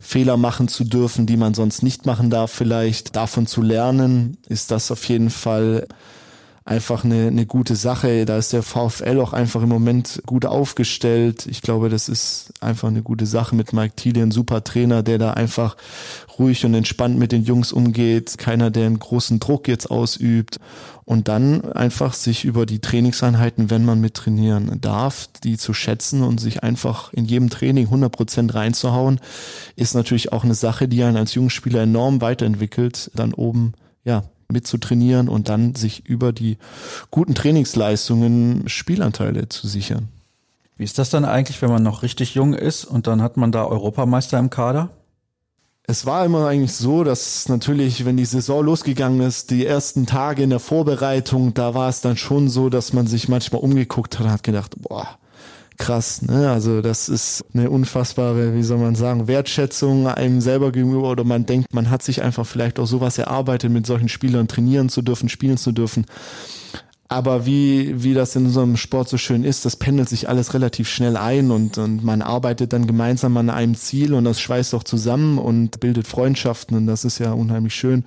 [0.00, 4.70] Fehler machen zu dürfen, die man sonst nicht machen darf, vielleicht davon zu lernen, ist
[4.70, 5.86] das auf jeden Fall
[6.64, 8.24] einfach eine, eine gute Sache.
[8.24, 11.46] Da ist der VfL auch einfach im Moment gut aufgestellt.
[11.46, 15.18] Ich glaube, das ist einfach eine gute Sache mit Mike Thiele, ein super Trainer, der
[15.18, 15.76] da einfach
[16.38, 18.38] ruhig und entspannt mit den Jungs umgeht.
[18.38, 20.58] Keiner, der einen großen Druck jetzt ausübt.
[21.04, 26.22] Und dann einfach sich über die Trainingseinheiten, wenn man mit trainieren darf, die zu schätzen
[26.22, 29.18] und sich einfach in jedem Training 100 Prozent reinzuhauen,
[29.74, 33.72] ist natürlich auch eine Sache, die einen als Jungspieler enorm weiterentwickelt, dann oben,
[34.04, 34.22] ja,
[34.52, 36.58] mitzutrainieren und dann sich über die
[37.10, 40.08] guten Trainingsleistungen Spielanteile zu sichern.
[40.76, 43.52] Wie ist das dann eigentlich, wenn man noch richtig jung ist und dann hat man
[43.52, 44.90] da Europameister im Kader?
[45.84, 50.42] Es war immer eigentlich so, dass natürlich, wenn die Saison losgegangen ist, die ersten Tage
[50.42, 54.26] in der Vorbereitung, da war es dann schon so, dass man sich manchmal umgeguckt hat
[54.26, 55.18] und hat gedacht, boah,
[55.78, 56.22] krass.
[56.22, 56.50] Ne?
[56.50, 61.46] Also das ist eine unfassbare, wie soll man sagen, Wertschätzung einem selber gegenüber oder man
[61.46, 65.28] denkt, man hat sich einfach vielleicht auch sowas erarbeitet, mit solchen Spielern trainieren zu dürfen,
[65.28, 66.06] spielen zu dürfen.
[67.12, 70.88] Aber wie, wie das in unserem Sport so schön ist, das pendelt sich alles relativ
[70.88, 74.82] schnell ein und, und man arbeitet dann gemeinsam an einem Ziel und das schweißt auch
[74.82, 78.06] zusammen und bildet Freundschaften und das ist ja unheimlich schön.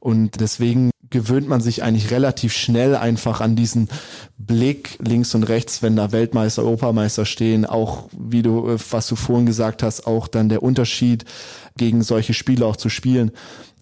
[0.00, 3.88] Und deswegen gewöhnt man sich eigentlich relativ schnell einfach an diesen
[4.38, 9.14] Blick links und rechts, wenn da Weltmeister, Europameister stehen, auch wie du, äh, was du
[9.14, 11.24] vorhin gesagt hast, auch dann der Unterschied
[11.76, 13.30] gegen solche Spiele auch zu spielen.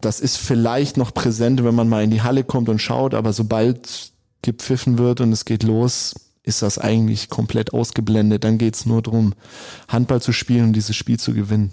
[0.03, 3.33] Das ist vielleicht noch präsent, wenn man mal in die Halle kommt und schaut, aber
[3.33, 4.13] sobald
[4.43, 8.45] gepfiffen wird und es geht los, ist das eigentlich komplett ausgeblendet.
[8.45, 9.35] Dann geht's nur darum,
[9.89, 11.71] Handball zu spielen und dieses Spiel zu gewinnen.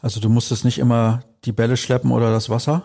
[0.00, 2.84] Also du musstest nicht immer die Bälle schleppen oder das Wasser?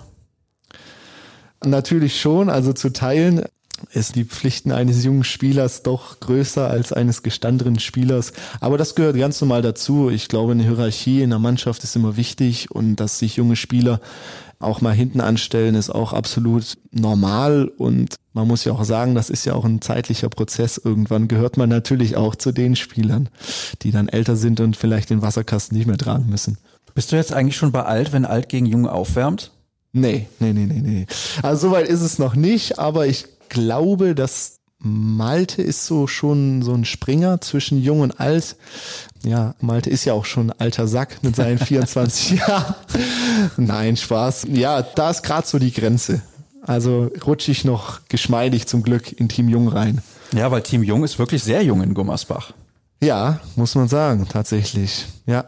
[1.66, 3.44] Natürlich schon, also zu teilen
[3.92, 8.34] ist die Pflichten eines jungen Spielers doch größer als eines gestandenen Spielers.
[8.60, 10.10] Aber das gehört ganz normal dazu.
[10.10, 14.00] Ich glaube, eine Hierarchie in der Mannschaft ist immer wichtig und dass sich junge Spieler
[14.60, 17.70] auch mal hinten anstellen, ist auch absolut normal.
[17.78, 20.78] Und man muss ja auch sagen, das ist ja auch ein zeitlicher Prozess.
[20.78, 23.30] Irgendwann gehört man natürlich auch zu den Spielern,
[23.82, 26.58] die dann älter sind und vielleicht den Wasserkasten nicht mehr tragen müssen.
[26.96, 29.52] Bist du jetzt eigentlich schon bei alt, wenn alt gegen jung aufwärmt?
[29.94, 31.06] Nee, nee, nee, nee, nee.
[31.44, 36.74] Also soweit ist es noch nicht, aber ich glaube, dass Malte ist so schon so
[36.74, 38.58] ein Springer zwischen jung und alt.
[39.24, 42.76] Ja, Malte ist ja auch schon ein alter Sack mit seinen 24 Jahren.
[43.56, 44.48] Nein, Spaß.
[44.52, 46.22] Ja, da ist gerade so die Grenze.
[46.62, 50.02] Also rutsche ich noch geschmeidig zum Glück in Team Jung rein.
[50.34, 52.54] Ja, weil Team Jung ist wirklich sehr jung in Gummersbach.
[53.02, 55.06] Ja, muss man sagen, tatsächlich.
[55.28, 55.46] Ja.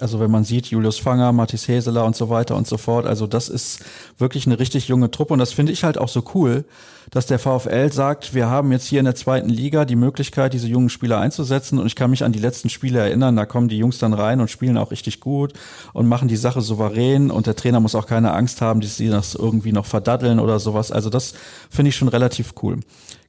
[0.00, 3.26] Also wenn man sieht, Julius Fanger, Mathis Heseler und so weiter und so fort, also
[3.26, 3.84] das ist
[4.16, 6.64] wirklich eine richtig junge Truppe und das finde ich halt auch so cool,
[7.10, 10.68] dass der VfL sagt, wir haben jetzt hier in der zweiten Liga die Möglichkeit, diese
[10.68, 13.78] jungen Spieler einzusetzen und ich kann mich an die letzten Spiele erinnern, da kommen die
[13.78, 15.54] Jungs dann rein und spielen auch richtig gut
[15.94, 19.08] und machen die Sache souverän und der Trainer muss auch keine Angst haben, dass sie
[19.08, 20.92] das irgendwie noch verdaddeln oder sowas.
[20.92, 21.34] Also das
[21.70, 22.78] finde ich schon relativ cool.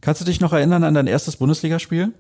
[0.02, 2.14] Kannst du dich noch erinnern an dein erstes Bundesligaspiel?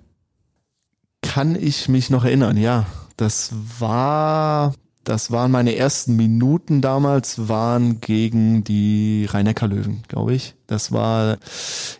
[1.21, 2.87] Kann ich mich noch erinnern, ja.
[3.19, 10.55] Das war, das waren meine ersten Minuten damals, waren gegen die rhein löwen glaube ich.
[10.67, 11.37] Das war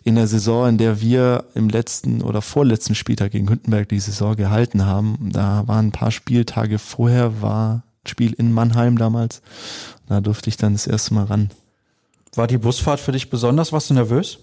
[0.02, 4.34] in der Saison, in der wir im letzten oder vorletzten Spieltag gegen Hündenberg die Saison
[4.34, 5.28] gehalten haben.
[5.30, 9.42] Da waren ein paar Spieltage vorher, war Spiel in Mannheim damals.
[10.08, 11.50] Da durfte ich dann das erste Mal ran.
[12.34, 13.74] War die Busfahrt für dich besonders?
[13.74, 14.38] Warst du nervös?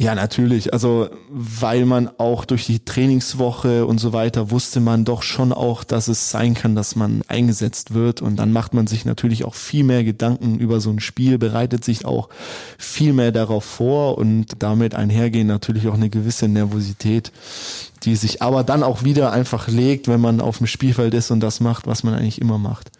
[0.00, 0.72] Ja, natürlich.
[0.72, 5.82] Also, weil man auch durch die Trainingswoche und so weiter wusste man doch schon auch,
[5.82, 8.22] dass es sein kann, dass man eingesetzt wird.
[8.22, 11.82] Und dann macht man sich natürlich auch viel mehr Gedanken über so ein Spiel, bereitet
[11.82, 12.28] sich auch
[12.78, 17.32] viel mehr darauf vor und damit einhergehen natürlich auch eine gewisse Nervosität,
[18.04, 21.40] die sich aber dann auch wieder einfach legt, wenn man auf dem Spielfeld ist und
[21.40, 22.92] das macht, was man eigentlich immer macht.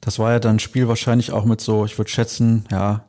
[0.00, 3.04] Das war ja dann Spiel wahrscheinlich auch mit so, ich würde schätzen, ja,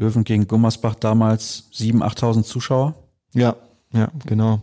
[0.00, 2.94] Löwen gegen Gummersbach damals 7.000, 8.000 Zuschauer.
[3.34, 3.54] Ja,
[3.92, 4.62] ja, genau.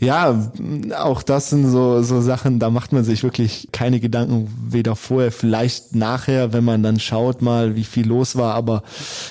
[0.00, 0.50] Ja,
[0.96, 5.30] auch das sind so, so Sachen, da macht man sich wirklich keine Gedanken, weder vorher,
[5.30, 8.82] vielleicht nachher, wenn man dann schaut mal, wie viel los war, aber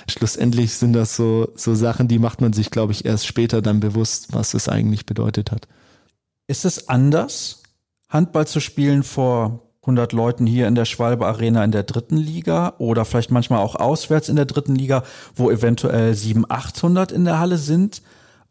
[0.07, 3.79] schlussendlich sind das so, so Sachen, die macht man sich, glaube ich, erst später dann
[3.79, 5.67] bewusst, was es eigentlich bedeutet hat.
[6.47, 7.63] Ist es anders,
[8.09, 12.73] Handball zu spielen vor 100 Leuten hier in der Schwalbe Arena in der dritten Liga
[12.77, 17.39] oder vielleicht manchmal auch auswärts in der dritten Liga, wo eventuell 700, 800 in der
[17.39, 18.01] Halle sind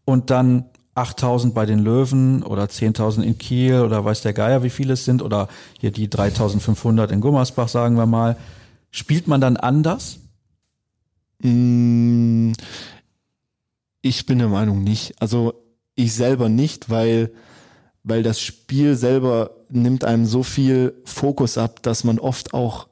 [0.06, 4.70] und dann 8000 bei den Löwen oder 10.000 in Kiel oder weiß der Geier, wie
[4.70, 8.36] viele es sind oder hier die 3500 in Gummersbach, sagen wir mal.
[8.90, 10.18] Spielt man dann anders?
[11.40, 12.52] Mm,
[14.00, 15.20] ich bin der Meinung nicht.
[15.20, 15.52] Also
[15.96, 17.30] ich selber nicht, weil
[18.06, 22.88] weil das Spiel selber nimmt einem so viel Fokus ab, dass man oft auch,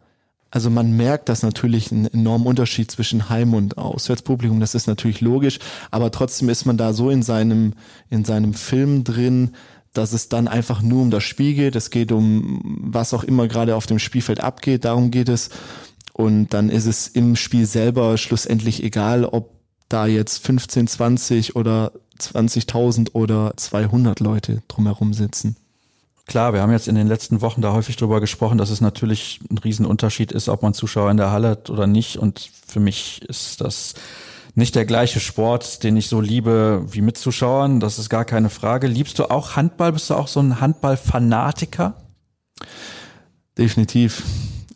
[0.50, 5.20] also man merkt das natürlich einen enormen Unterschied zwischen Heim- und Auswärtspublikum, das ist natürlich
[5.20, 5.58] logisch,
[5.90, 7.74] aber trotzdem ist man da so in seinem,
[8.10, 9.52] in seinem Film drin,
[9.94, 11.76] dass es dann einfach nur um das Spiel geht.
[11.76, 15.50] Es geht um was auch immer gerade auf dem Spielfeld abgeht, darum geht es.
[16.12, 19.50] Und dann ist es im Spiel selber schlussendlich egal, ob
[19.88, 25.56] da jetzt 15, 20 oder 20.000 oder 200 Leute drumherum sitzen.
[26.26, 29.40] Klar, wir haben jetzt in den letzten Wochen da häufig drüber gesprochen, dass es natürlich
[29.50, 32.16] ein Riesenunterschied ist, ob man Zuschauer in der Halle hat oder nicht.
[32.16, 33.94] Und für mich ist das
[34.54, 37.78] nicht der gleiche Sport, den ich so liebe wie mit Zuschauern.
[37.78, 38.86] Das ist gar keine Frage.
[38.86, 39.92] Liebst du auch Handball?
[39.92, 41.94] Bist du auch so ein Handball-Fanatiker?
[43.58, 44.22] Definitiv.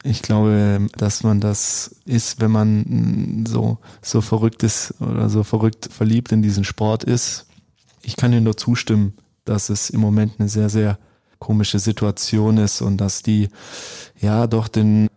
[0.03, 5.89] Ich glaube, dass man das ist, wenn man so, so verrückt ist oder so verrückt
[5.91, 7.47] verliebt in diesen Sport ist.
[8.03, 10.99] Ich kann dir nur zustimmen, dass es im Moment eine sehr, sehr
[11.39, 13.49] komische Situation ist und dass die
[14.21, 15.09] ja doch den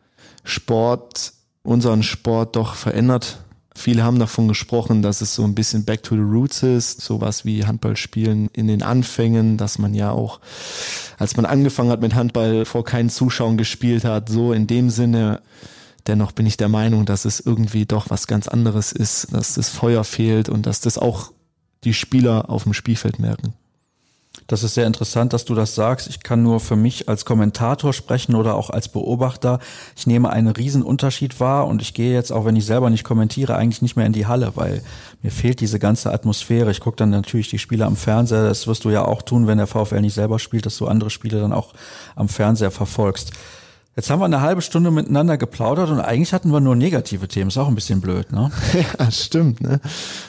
[0.44, 3.40] Sport, unseren Sport doch verändert.
[3.74, 7.46] Viele haben davon gesprochen, dass es so ein bisschen back to the roots ist, sowas
[7.46, 10.40] wie Handballspielen in den Anfängen, dass man ja auch,
[11.18, 15.42] als man angefangen hat mit Handball, vor keinen Zuschauern gespielt hat, so in dem Sinne.
[16.08, 19.70] Dennoch bin ich der Meinung, dass es irgendwie doch was ganz anderes ist, dass das
[19.70, 21.32] Feuer fehlt und dass das auch
[21.84, 23.54] die Spieler auf dem Spielfeld merken.
[24.52, 26.10] Das ist sehr interessant, dass du das sagst.
[26.10, 29.60] Ich kann nur für mich als Kommentator sprechen oder auch als Beobachter.
[29.96, 33.06] Ich nehme einen riesen Unterschied wahr und ich gehe jetzt, auch wenn ich selber nicht
[33.06, 34.84] kommentiere, eigentlich nicht mehr in die Halle, weil
[35.22, 36.70] mir fehlt diese ganze Atmosphäre.
[36.70, 38.44] Ich gucke dann natürlich die Spiele am Fernseher.
[38.44, 41.12] Das wirst du ja auch tun, wenn der VfL nicht selber spielt, dass du andere
[41.12, 41.74] Spiele dann auch
[42.18, 43.32] am Fernseher verfolgst.
[43.96, 47.48] Jetzt haben wir eine halbe Stunde miteinander geplaudert und eigentlich hatten wir nur negative Themen.
[47.48, 48.52] Ist auch ein bisschen blöd, ne?
[49.00, 49.80] Ja, stimmt, ne?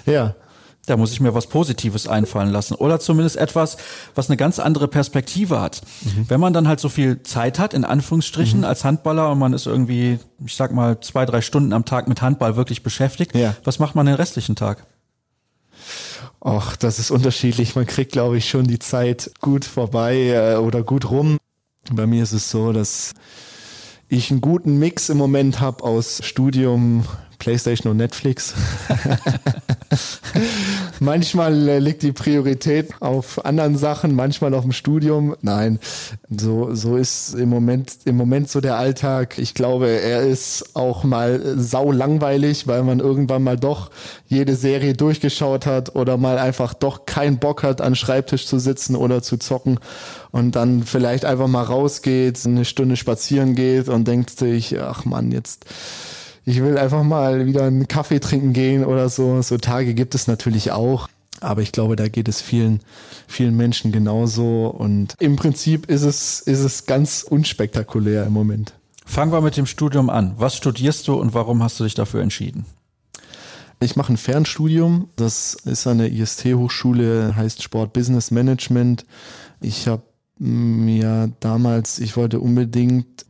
[0.07, 0.37] Ja.
[0.87, 3.77] Da muss ich mir was Positives einfallen lassen oder zumindest etwas,
[4.17, 5.83] was eine ganz andere Perspektive hat.
[6.03, 6.29] Mhm.
[6.29, 8.65] Wenn man dann halt so viel Zeit hat, in Anführungsstrichen, mhm.
[8.65, 12.21] als Handballer und man ist irgendwie, ich sag mal, zwei, drei Stunden am Tag mit
[12.21, 13.55] Handball wirklich beschäftigt, ja.
[13.63, 14.85] was macht man den restlichen Tag?
[16.41, 17.77] Ach, das ist unterschiedlich.
[17.77, 21.39] Man kriegt, glaube ich, schon die Zeit gut vorbei äh, oder gut rum.
[21.93, 23.15] Bei mir ist es so, dass
[24.09, 27.05] ich einen guten Mix im Moment habe aus Studium,
[27.43, 28.55] PlayStation und Netflix.
[31.01, 35.35] manchmal äh, liegt die Priorität auf anderen Sachen, manchmal auf dem Studium.
[35.43, 35.81] Nein,
[36.31, 39.39] so, so ist im Moment, im Moment so der Alltag.
[39.39, 43.91] Ich glaube, er ist auch mal sau langweilig, weil man irgendwann mal doch
[44.29, 48.95] jede Serie durchgeschaut hat oder mal einfach doch keinen Bock hat, an Schreibtisch zu sitzen
[48.95, 49.81] oder zu zocken
[50.31, 55.33] und dann vielleicht einfach mal rausgeht, eine Stunde spazieren geht und denkt sich, ach man,
[55.33, 55.67] jetzt
[56.45, 59.43] ich will einfach mal wieder einen Kaffee trinken gehen oder so.
[59.43, 61.09] So Tage gibt es natürlich auch.
[61.41, 62.81] Aber ich glaube, da geht es vielen,
[63.27, 64.69] vielen Menschen genauso.
[64.69, 68.75] Und im Prinzip ist es, ist es ganz unspektakulär im Moment.
[69.05, 70.35] Fangen wir mit dem Studium an.
[70.39, 72.65] Was studierst du und warum hast du dich dafür entschieden?
[73.81, 75.09] Ich mache ein Fernstudium.
[75.17, 79.05] Das ist eine IST-Hochschule, heißt Sport Business Management.
[79.61, 80.03] Ich habe
[80.39, 83.27] mir damals, ich wollte unbedingt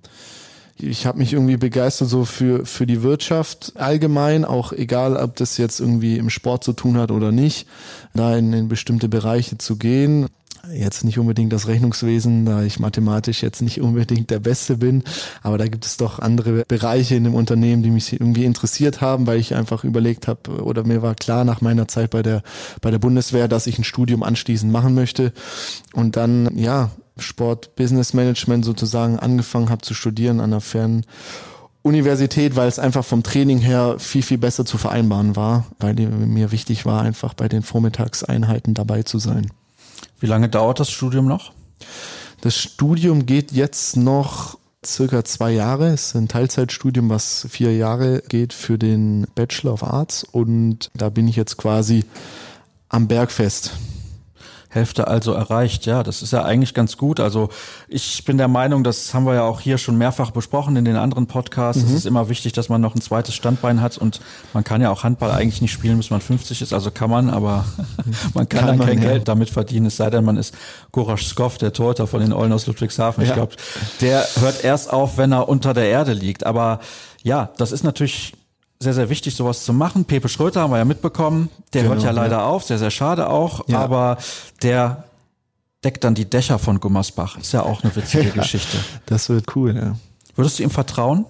[0.79, 5.59] ich habe mich irgendwie begeistert so für, für die Wirtschaft allgemein, auch egal, ob das
[5.59, 7.67] jetzt irgendwie im Sport zu tun hat oder nicht,
[8.15, 10.27] da in, in bestimmte Bereiche zu gehen.
[10.73, 15.03] Jetzt nicht unbedingt das Rechnungswesen, da ich mathematisch jetzt nicht unbedingt der Beste bin,
[15.43, 19.27] aber da gibt es doch andere Bereiche in dem Unternehmen, die mich irgendwie interessiert haben,
[19.27, 22.45] weil ich einfach überlegt habe oder mir war klar nach meiner Zeit bei der
[22.81, 25.33] bei der Bundeswehr, dass ich ein Studium anschließend machen möchte
[25.95, 31.05] und dann ja Sport Business Management sozusagen angefangen habe zu studieren an der Fern
[31.83, 36.53] Universität, weil es einfach vom Training her viel, viel besser zu vereinbaren war, weil mir
[36.53, 39.51] wichtig war, einfach bei den Vormittagseinheiten dabei zu sein.
[40.21, 41.53] Wie lange dauert das Studium noch?
[42.41, 45.89] Das Studium geht jetzt noch circa zwei Jahre.
[45.89, 51.09] Es ist ein Teilzeitstudium, was vier Jahre geht für den Bachelor of Arts und da
[51.09, 52.05] bin ich jetzt quasi
[52.89, 53.73] am Bergfest.
[54.73, 55.85] Hälfte also erreicht.
[55.85, 57.21] Ja, das ist ja eigentlich ganz gut.
[57.21, 57.51] Also
[57.89, 60.97] ich bin der Meinung, das haben wir ja auch hier schon mehrfach besprochen in den
[60.97, 61.83] anderen Podcasts.
[61.83, 61.89] Mhm.
[61.89, 64.21] Es ist immer wichtig, dass man noch ein zweites Standbein hat und
[64.55, 66.73] man kann ja auch Handball eigentlich nicht spielen, bis man 50 ist.
[66.73, 67.67] Also kann man, aber
[68.35, 69.11] man kann, kann dann kein ja.
[69.11, 70.55] Geld damit verdienen, es sei denn, man ist
[70.91, 73.25] Gorasch Skoff, der Torhüter von den Eulen aus Ludwigshafen.
[73.25, 73.29] Ja.
[73.29, 73.55] Ich glaube,
[74.01, 76.47] der hört erst auf, wenn er unter der Erde liegt.
[76.47, 76.81] Aber
[77.23, 78.33] ja, das ist natürlich
[78.83, 80.05] sehr, sehr wichtig, sowas zu machen.
[80.05, 81.49] Pepe Schröter haben wir ja mitbekommen.
[81.73, 82.47] Der genau, hört ja leider ja.
[82.47, 83.69] auf, sehr, sehr schade auch.
[83.69, 83.81] Ja.
[83.81, 84.19] Aber
[84.63, 85.05] der
[85.85, 87.39] deckt dann die Dächer von Gummersbach.
[87.39, 88.79] Ist ja auch eine witzige Geschichte.
[89.07, 89.97] Das wird cool, ja.
[90.35, 91.27] Würdest du ihm vertrauen,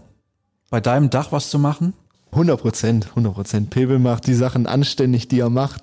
[0.71, 1.95] bei deinem Dach was zu machen?
[2.33, 3.71] 100 Prozent, 100 Prozent.
[3.71, 5.83] Pepe macht die Sachen anständig, die er macht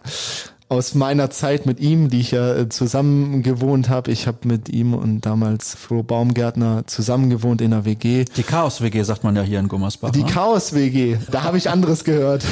[0.69, 4.11] aus meiner Zeit mit ihm, die ich ja äh, zusammen gewohnt habe.
[4.11, 8.25] Ich habe mit ihm und damals Flo Baumgärtner zusammen gewohnt in der WG.
[8.37, 10.11] Die Chaos-WG sagt man ja hier in Gummersbach.
[10.11, 10.29] Die ne?
[10.29, 12.45] Chaos-WG, da habe ich anderes gehört.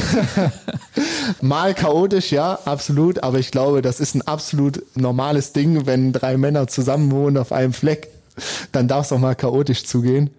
[1.41, 6.37] Mal chaotisch, ja, absolut, aber ich glaube, das ist ein absolut normales Ding, wenn drei
[6.37, 8.09] Männer zusammen wohnen auf einem Fleck
[8.71, 10.29] dann darf es auch mal chaotisch zugehen.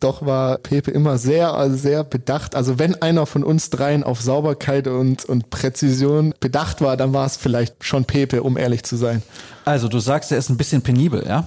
[0.00, 2.54] Doch war Pepe immer sehr, sehr bedacht.
[2.54, 7.26] Also wenn einer von uns dreien auf Sauberkeit und, und Präzision bedacht war, dann war
[7.26, 9.22] es vielleicht schon Pepe, um ehrlich zu sein.
[9.64, 11.46] Also du sagst, er ist ein bisschen penibel, ja?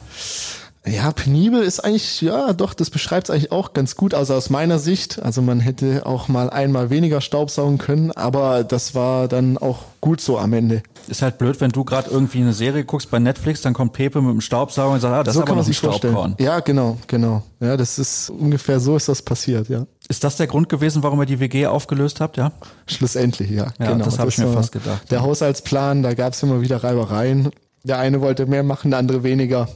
[0.86, 4.16] Ja, penibel ist eigentlich, ja, doch, das beschreibt es eigentlich auch ganz gut.
[4.16, 8.96] Also aus meiner Sicht, also man hätte auch mal einmal weniger Staubsaugen können, aber das
[8.96, 10.82] war dann auch gut so am Ende.
[11.08, 14.22] Ist halt blöd, wenn du gerade irgendwie eine Serie guckst bei Netflix, dann kommt Pepe
[14.22, 16.36] mit dem Staubsauger und sagt, ah, das so ist aber noch ein Staubkorn.
[16.40, 17.44] Ja, genau, genau.
[17.60, 19.86] Ja, das ist ungefähr so ist das passiert, ja.
[20.10, 22.52] Ist das der Grund gewesen, warum ihr die WG aufgelöst habt, ja?
[22.88, 23.68] Schlussendlich, ja.
[23.80, 24.06] ja genau.
[24.06, 25.12] Das habe ich mir fast gedacht.
[25.12, 27.52] Der Haushaltsplan, da gab es immer wieder Reibereien
[27.84, 29.68] der eine wollte mehr machen, der andere weniger.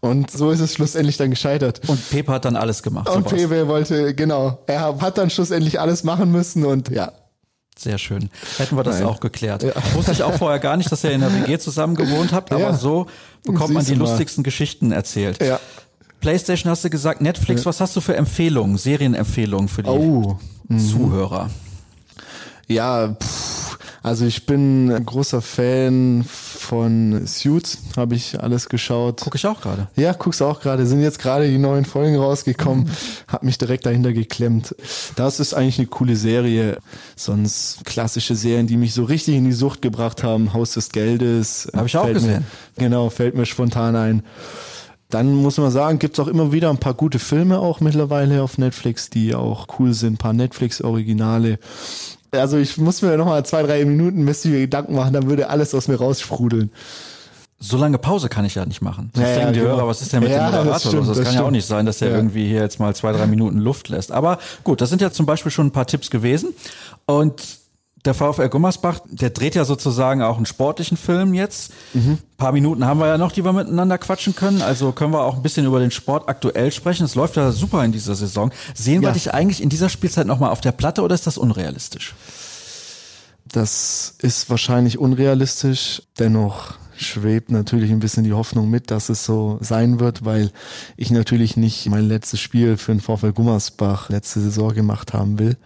[0.00, 1.80] Und so ist es schlussendlich dann gescheitert.
[1.88, 3.08] Und Pepe hat dann alles gemacht.
[3.08, 3.42] Und sowas.
[3.42, 4.58] Pepe wollte, genau.
[4.66, 7.12] Er hat dann schlussendlich alles machen müssen und ja.
[7.76, 8.30] Sehr schön.
[8.58, 9.08] Hätten wir das Nein.
[9.08, 9.64] auch geklärt.
[9.64, 9.72] Ja.
[9.94, 12.60] Wusste ich auch vorher gar nicht, dass ihr in der WG zusammen gewohnt habt, aber
[12.62, 12.74] ja.
[12.74, 13.06] so
[13.44, 15.42] bekommt man die lustigsten Geschichten erzählt.
[15.42, 15.58] Ja.
[16.20, 20.38] PlayStation hast du gesagt, Netflix, was hast du für Empfehlungen, Serienempfehlungen für die oh.
[20.78, 21.50] Zuhörer?
[22.68, 26.24] Ja, pff, also ich bin ein großer Fan
[26.64, 29.20] von Suits habe ich alles geschaut.
[29.22, 29.88] Guck ich auch gerade.
[29.96, 30.86] Ja, guck's auch gerade.
[30.86, 32.84] Sind jetzt gerade die neuen Folgen rausgekommen.
[32.84, 32.90] Mhm.
[33.28, 34.74] Hab mich direkt dahinter geklemmt.
[35.16, 36.78] Das ist eigentlich eine coole Serie.
[37.14, 40.54] Sonst klassische Serien, die mich so richtig in die Sucht gebracht haben.
[40.54, 41.70] Haus des Geldes.
[41.76, 42.44] Habe ich auch gesehen.
[42.76, 44.22] Mir, genau, fällt mir spontan ein.
[45.10, 48.58] Dann muss man sagen, gibt's auch immer wieder ein paar gute Filme auch mittlerweile auf
[48.58, 50.14] Netflix, die auch cool sind.
[50.14, 51.58] Ein paar Netflix-Originale.
[52.38, 55.28] Also ich muss mir noch mal zwei, drei Minuten müsste ich mir Gedanken machen, dann
[55.28, 56.70] würde alles aus mir raussprudeln.
[57.58, 59.10] So lange Pause kann ich ja nicht machen.
[59.14, 59.76] Sonst ja, denken die genau.
[59.76, 61.40] Hörer, was ist denn mit ja, dem Moderator das, stimmt, das, das kann stimmt.
[61.40, 62.16] ja auch nicht sein, dass der ja.
[62.16, 64.12] irgendwie hier jetzt mal zwei, drei Minuten Luft lässt.
[64.12, 66.52] Aber gut, das sind ja zum Beispiel schon ein paar Tipps gewesen.
[67.06, 67.42] Und
[68.04, 71.72] der VfL Gummersbach, der dreht ja sozusagen auch einen sportlichen Film jetzt.
[71.94, 72.12] Mhm.
[72.12, 74.60] Ein paar Minuten haben wir ja noch, die wir miteinander quatschen können.
[74.60, 77.04] Also können wir auch ein bisschen über den Sport aktuell sprechen.
[77.04, 78.50] Es läuft ja super in dieser Saison.
[78.74, 79.08] Sehen ja.
[79.08, 82.14] wir dich eigentlich in dieser Spielzeit nochmal auf der Platte oder ist das unrealistisch?
[83.46, 86.02] Das ist wahrscheinlich unrealistisch.
[86.18, 90.50] Dennoch schwebt natürlich ein bisschen die Hoffnung mit, dass es so sein wird, weil
[90.96, 95.56] ich natürlich nicht mein letztes Spiel für den VfL Gummersbach letzte Saison gemacht haben will.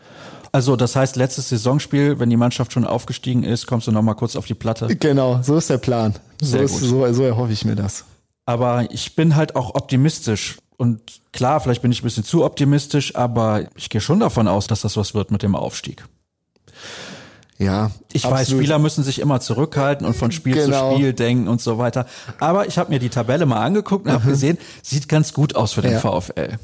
[0.52, 4.36] Also das heißt, letztes Saisonspiel, wenn die Mannschaft schon aufgestiegen ist, kommst du nochmal kurz
[4.36, 4.86] auf die Platte.
[4.96, 6.14] Genau, so ist der Plan.
[6.40, 8.04] So, ist, so, so erhoffe ich mir das.
[8.46, 10.56] Aber ich bin halt auch optimistisch.
[10.76, 11.00] Und
[11.32, 14.82] klar, vielleicht bin ich ein bisschen zu optimistisch, aber ich gehe schon davon aus, dass
[14.82, 16.04] das was wird mit dem Aufstieg.
[17.58, 18.40] Ja, ich absolut.
[18.40, 20.90] weiß, Spieler müssen sich immer zurückhalten und von Spiel genau.
[20.90, 22.06] zu Spiel denken und so weiter.
[22.38, 24.30] Aber ich habe mir die Tabelle mal angeguckt und habe mhm.
[24.30, 25.98] gesehen, sieht ganz gut aus für den ja.
[25.98, 26.58] VfL.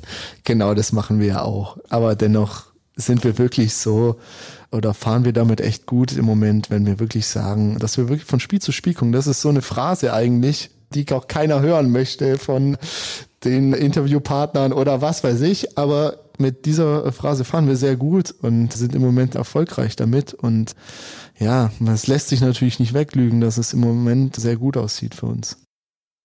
[0.45, 1.79] Genau, das machen wir ja auch.
[1.89, 4.17] Aber dennoch sind wir wirklich so
[4.71, 8.29] oder fahren wir damit echt gut im Moment, wenn wir wirklich sagen, dass wir wirklich
[8.29, 9.13] von Spiel zu Spiel gucken.
[9.13, 12.77] Das ist so eine Phrase eigentlich, die auch keiner hören möchte von
[13.45, 15.79] den Interviewpartnern oder was weiß ich.
[15.79, 20.35] Aber mit dieser Phrase fahren wir sehr gut und sind im Moment erfolgreich damit.
[20.35, 20.75] Und
[21.39, 25.27] ja, es lässt sich natürlich nicht weglügen, dass es im Moment sehr gut aussieht für
[25.27, 25.57] uns.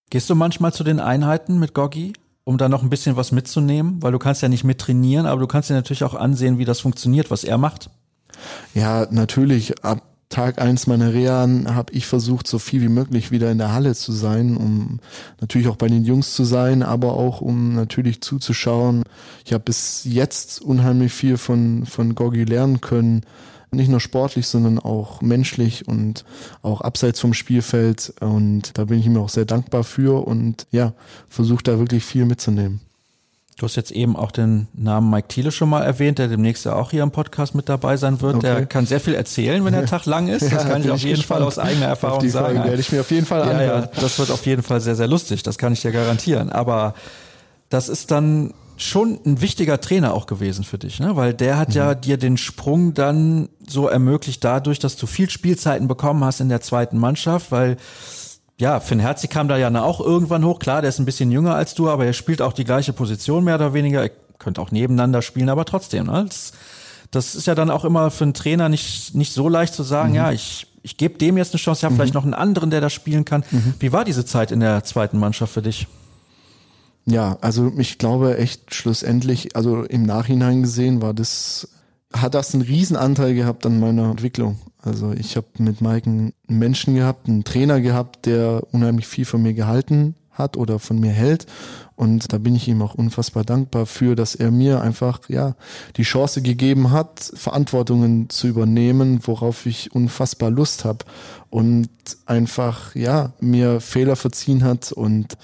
[0.09, 2.13] Gehst du manchmal zu den Einheiten mit Goggi,
[2.49, 4.01] um da noch ein bisschen was mitzunehmen?
[4.01, 6.79] Weil du kannst ja nicht mittrainieren, aber du kannst dir natürlich auch ansehen, wie das
[6.79, 7.91] funktioniert, was er macht.
[8.73, 9.83] Ja, natürlich.
[9.85, 13.71] Ab Tag eins meiner Rehan habe ich versucht, so viel wie möglich wieder in der
[13.71, 14.99] Halle zu sein, um
[15.39, 19.03] natürlich auch bei den Jungs zu sein, aber auch um natürlich zuzuschauen.
[19.45, 23.21] Ich habe bis jetzt unheimlich viel von, von Gorgi lernen können.
[23.71, 26.25] Nicht nur sportlich, sondern auch menschlich und
[26.61, 28.13] auch abseits vom Spielfeld.
[28.19, 30.93] Und da bin ich mir auch sehr dankbar für und ja,
[31.29, 32.81] versuche da wirklich viel mitzunehmen.
[33.59, 36.75] Du hast jetzt eben auch den Namen Mike Thiele schon mal erwähnt, der demnächst ja
[36.75, 38.35] auch hier im Podcast mit dabei sein wird.
[38.35, 38.47] Okay.
[38.47, 40.43] Der kann sehr viel erzählen, wenn der Tag lang ist.
[40.43, 42.55] Das ja, kann ich auf jeden Fall aus eigener Erfahrung auf sagen.
[42.55, 44.95] Folge werde ich mir auf jeden Fall ja, Ja, das wird auf jeden Fall sehr,
[44.95, 45.43] sehr lustig.
[45.43, 46.49] Das kann ich dir garantieren.
[46.49, 46.93] Aber
[47.67, 51.15] das ist dann schon ein wichtiger Trainer auch gewesen für dich, ne?
[51.15, 51.75] Weil der hat mhm.
[51.75, 56.49] ja dir den Sprung dann so ermöglicht dadurch, dass du viel Spielzeiten bekommen hast in
[56.49, 57.77] der zweiten Mannschaft, weil
[58.59, 60.59] ja, Finn Herzig kam da ja auch irgendwann hoch.
[60.59, 63.45] Klar, der ist ein bisschen jünger als du, aber er spielt auch die gleiche Position
[63.45, 64.03] mehr oder weniger.
[64.03, 66.07] Er könnte auch nebeneinander spielen, aber trotzdem.
[66.07, 66.25] Ne?
[66.27, 66.51] Das,
[67.11, 70.09] das ist ja dann auch immer für einen Trainer nicht, nicht so leicht zu sagen,
[70.09, 70.15] mhm.
[70.15, 72.17] ja, ich, ich gebe dem jetzt eine Chance, ja, vielleicht mhm.
[72.17, 73.43] noch einen anderen, der da spielen kann.
[73.49, 73.75] Mhm.
[73.79, 75.87] Wie war diese Zeit in der zweiten Mannschaft für dich?
[77.05, 81.69] Ja, also ich glaube echt schlussendlich, also im Nachhinein gesehen war das,
[82.13, 84.59] hat das einen Riesenanteil gehabt an meiner Entwicklung.
[84.81, 89.41] Also ich habe mit Mike einen Menschen gehabt, einen Trainer gehabt, der unheimlich viel von
[89.41, 91.45] mir gehalten hat oder von mir hält.
[91.95, 95.55] Und da bin ich ihm auch unfassbar dankbar für, dass er mir einfach, ja,
[95.97, 101.03] die Chance gegeben hat, Verantwortungen zu übernehmen, worauf ich unfassbar Lust habe.
[101.49, 101.89] Und
[102.25, 105.37] einfach, ja, mir Fehler verziehen hat und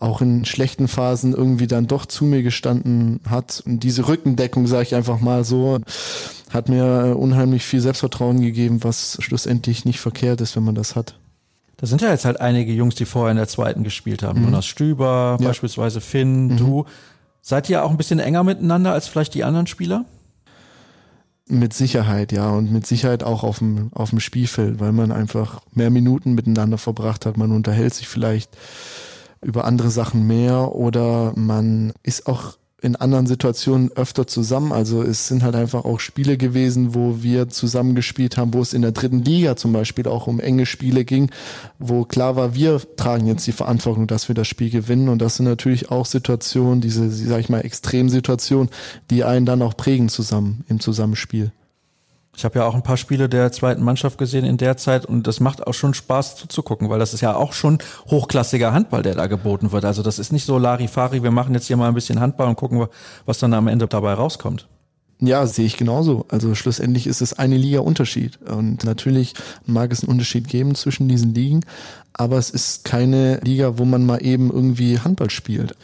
[0.00, 3.62] auch in schlechten Phasen irgendwie dann doch zu mir gestanden hat.
[3.64, 5.78] Und diese Rückendeckung, sage ich einfach mal so,
[6.50, 11.14] hat mir unheimlich viel Selbstvertrauen gegeben, was schlussendlich nicht verkehrt ist, wenn man das hat.
[11.82, 14.38] Da sind ja jetzt halt einige Jungs, die vorher in der zweiten gespielt haben.
[14.38, 14.44] Mhm.
[14.44, 15.48] Jonas Stüber, ja.
[15.48, 16.56] beispielsweise Finn, mhm.
[16.56, 16.84] du.
[17.40, 20.04] Seid ihr auch ein bisschen enger miteinander als vielleicht die anderen Spieler?
[21.48, 22.50] Mit Sicherheit, ja.
[22.50, 26.78] Und mit Sicherheit auch auf dem, auf dem Spielfeld, weil man einfach mehr Minuten miteinander
[26.78, 27.36] verbracht hat.
[27.36, 28.56] Man unterhält sich vielleicht
[29.40, 34.72] über andere Sachen mehr oder man ist auch in anderen Situationen öfter zusammen.
[34.72, 38.74] Also es sind halt einfach auch Spiele gewesen, wo wir zusammen gespielt haben, wo es
[38.74, 41.30] in der dritten Liga zum Beispiel auch um enge Spiele ging,
[41.78, 45.08] wo klar war, wir tragen jetzt die Verantwortung, dass wir das Spiel gewinnen.
[45.08, 48.68] Und das sind natürlich auch Situationen, diese, sag ich mal, Extremsituationen,
[49.10, 51.52] die einen dann auch prägen zusammen im Zusammenspiel.
[52.34, 55.26] Ich habe ja auch ein paar Spiele der zweiten Mannschaft gesehen in der Zeit und
[55.26, 57.78] das macht auch schon Spaß zuzugucken, weil das ist ja auch schon
[58.10, 59.84] hochklassiger Handball, der da geboten wird.
[59.84, 62.56] Also das ist nicht so Larifari, wir machen jetzt hier mal ein bisschen Handball und
[62.56, 62.86] gucken,
[63.26, 64.66] was dann am Ende dabei rauskommt.
[65.24, 66.26] Ja, sehe ich genauso.
[66.30, 68.40] Also schlussendlich ist es eine Liga Unterschied.
[68.42, 69.34] Und natürlich
[69.66, 71.60] mag es einen Unterschied geben zwischen diesen Ligen,
[72.12, 75.76] aber es ist keine Liga, wo man mal eben irgendwie Handball spielt.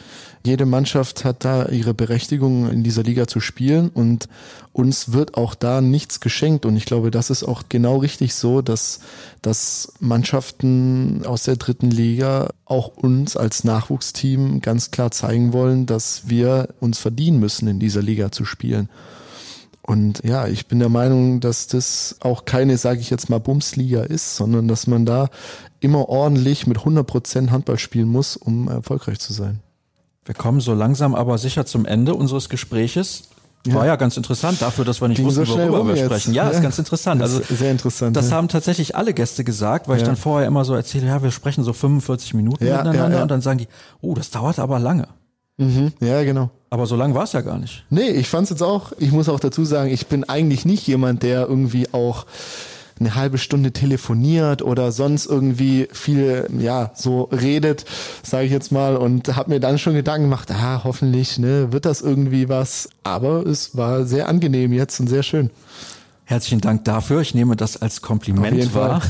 [0.45, 4.29] Jede Mannschaft hat da ihre Berechtigung, in dieser Liga zu spielen und
[4.71, 6.65] uns wird auch da nichts geschenkt.
[6.65, 9.01] Und ich glaube, das ist auch genau richtig so, dass,
[9.41, 16.29] dass Mannschaften aus der dritten Liga auch uns als Nachwuchsteam ganz klar zeigen wollen, dass
[16.29, 18.87] wir uns verdienen müssen, in dieser Liga zu spielen.
[19.81, 24.03] Und ja, ich bin der Meinung, dass das auch keine, sage ich jetzt mal, Bumsliga
[24.03, 25.29] ist, sondern dass man da
[25.79, 29.61] immer ordentlich mit 100% Handball spielen muss, um erfolgreich zu sein.
[30.29, 33.23] Wir kommen so langsam aber sicher zum Ende unseres Gespräches.
[33.65, 36.05] War ja ganz interessant dafür, dass wir nicht Ging wussten, so worüber wir jetzt.
[36.05, 36.35] sprechen.
[36.35, 37.19] Ja, ja, ist ganz interessant.
[37.23, 38.15] Also sehr interessant.
[38.15, 38.35] Das ja.
[38.35, 40.03] haben tatsächlich alle Gäste gesagt, weil ja.
[40.03, 43.41] ich dann vorher immer so erzähle, ja, wir sprechen so 45 Minuten miteinander und dann
[43.41, 43.67] sagen die,
[44.01, 45.07] oh, das dauert aber lange.
[45.57, 45.93] Mhm.
[45.99, 46.51] Ja, genau.
[46.69, 47.83] Aber so lang war es ja gar nicht.
[47.89, 51.23] Nee, ich fand's jetzt auch, ich muss auch dazu sagen, ich bin eigentlich nicht jemand,
[51.23, 52.27] der irgendwie auch
[52.99, 57.85] eine halbe Stunde telefoniert oder sonst irgendwie viel, ja, so redet,
[58.23, 61.85] sage ich jetzt mal, und habe mir dann schon Gedanken gemacht, ah, hoffentlich, ne, wird
[61.85, 62.89] das irgendwie was.
[63.03, 65.49] Aber es war sehr angenehm jetzt und sehr schön.
[66.25, 67.21] Herzlichen Dank dafür.
[67.21, 69.01] Ich nehme das als Kompliment wahr.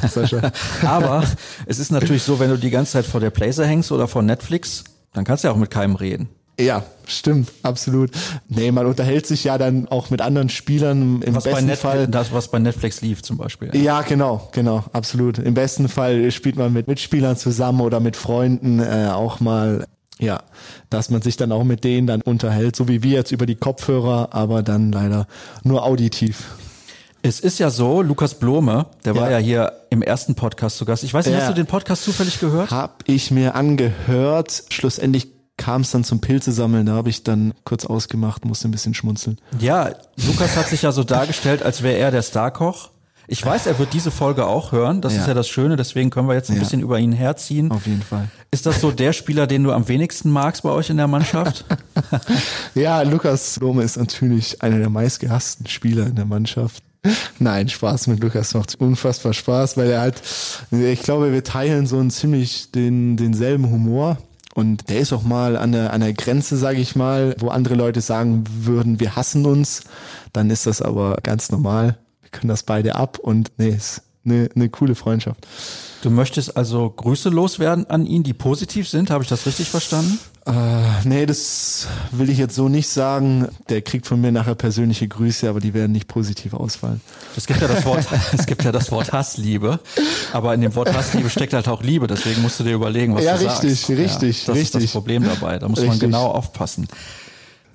[0.84, 1.26] Aber
[1.66, 4.22] es ist natürlich so, wenn du die ganze Zeit vor der Placer hängst oder vor
[4.22, 6.30] Netflix, dann kannst du ja auch mit keinem reden.
[6.60, 8.12] Ja, stimmt, absolut.
[8.50, 12.08] Nee, man unterhält sich ja dann auch mit anderen Spielern im was besten Netflix, Fall.
[12.08, 13.70] Das, was bei Netflix lief zum Beispiel.
[13.74, 13.82] Ja.
[13.82, 15.40] ja, genau, genau, absolut.
[15.40, 19.86] Im besten Fall spielt man mit Mitspielern zusammen oder mit Freunden äh, auch mal
[20.22, 20.42] ja,
[20.90, 23.56] dass man sich dann auch mit denen dann unterhält, so wie wir jetzt über die
[23.56, 25.28] Kopfhörer, aber dann leider
[25.64, 26.44] nur auditiv.
[27.22, 29.22] Es ist ja so, Lukas Blome, der ja.
[29.22, 31.04] war ja hier im ersten Podcast zu Gast.
[31.04, 31.42] Ich weiß nicht, ja.
[31.42, 32.70] hast du den Podcast zufällig gehört?
[32.72, 34.64] Hab ich mir angehört.
[34.70, 38.72] Schlussendlich kam es dann zum Pilze sammeln, da habe ich dann kurz ausgemacht, musste ein
[38.72, 39.38] bisschen schmunzeln.
[39.60, 39.92] Ja,
[40.28, 42.90] Lukas hat sich ja so dargestellt, als wäre er der Starkoch.
[43.32, 45.02] Ich weiß, er wird diese Folge auch hören.
[45.02, 45.22] Das Ja.
[45.22, 45.76] ist ja das Schöne.
[45.76, 46.62] Deswegen können wir jetzt ein Ja.
[46.64, 47.70] bisschen über ihn herziehen.
[47.70, 48.28] Auf jeden Fall.
[48.50, 51.64] Ist das so der Spieler, den du am wenigsten magst bei euch in der Mannschaft?
[52.74, 56.82] Ja, Lukas Lohme ist natürlich einer der meistgehassten Spieler in der Mannschaft.
[57.40, 60.22] Nein, Spaß mit Lukas macht unfassbar Spaß, weil er halt,
[60.72, 64.18] ich glaube, wir teilen so einen ziemlich den, denselben Humor.
[64.56, 67.76] Und der ist auch mal an der, an der Grenze, sage ich mal, wo andere
[67.76, 69.84] Leute sagen würden, wir hassen uns.
[70.34, 71.98] Dann ist das aber ganz normal.
[72.22, 75.48] Wir können das beide ab und nee, ist eine, eine coole Freundschaft.
[76.02, 79.10] Du möchtest also Grüße loswerden an ihn, die positiv sind.
[79.10, 80.18] Habe ich das richtig verstanden?
[80.50, 83.48] Äh, nee, das will ich jetzt so nicht sagen.
[83.70, 87.02] Der kriegt von mir nachher persönliche Grüße, aber die werden nicht positiv ausfallen.
[87.38, 88.06] Es gibt ja das Wort,
[88.38, 89.80] es gibt ja das Wort Hassliebe,
[90.34, 92.08] aber in dem Wort Hassliebe steckt halt auch Liebe.
[92.08, 93.90] Deswegen musst du dir überlegen, was Ja, du richtig, sagst.
[93.90, 94.92] richtig, das ist das richtig.
[94.94, 95.60] Problem dabei.
[95.60, 96.08] Da muss man Richtig.
[96.10, 96.88] genau aufpassen.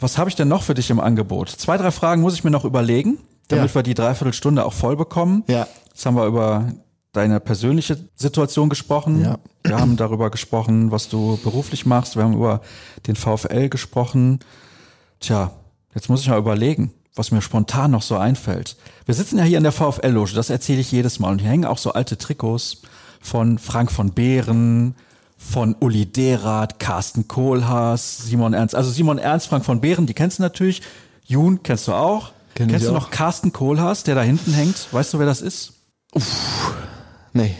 [0.01, 1.49] Was habe ich denn noch für dich im Angebot?
[1.51, 3.18] Zwei, drei Fragen muss ich mir noch überlegen,
[3.49, 3.75] damit Ja.
[3.77, 5.45] wir die Dreiviertelstunde auch voll bekommen.
[5.47, 5.66] Ja.
[5.89, 6.68] Jetzt haben wir über
[7.15, 9.23] deine persönliche Situation gesprochen.
[9.23, 9.39] Ja.
[9.65, 12.17] Wir haben darüber gesprochen, was du beruflich machst.
[12.17, 12.61] Wir haben über
[13.07, 14.41] den VfL gesprochen.
[15.21, 15.53] Tja,
[15.95, 18.77] jetzt muss ich mal überlegen, was mir spontan noch so einfällt.
[19.07, 21.31] Wir sitzen ja hier in der VfL-Loge, das erzähle ich jedes Mal.
[21.31, 22.83] Und hier hängen auch so alte Trikots
[23.21, 24.95] von Frank von Behren,
[25.39, 28.75] von Uli Derath, Carsten Kohlhaas, Simon Ernst.
[28.75, 30.83] Also Simon Ernst, Frank von Behren, die kennst du natürlich.
[31.27, 32.33] Jun kennst du auch.
[32.55, 32.95] Kenn kennst du auch.
[32.95, 34.89] noch Carsten Kohlhaas, der da hinten hängt?
[34.93, 35.75] Weißt du, wer das ist?
[37.35, 37.55] Nee,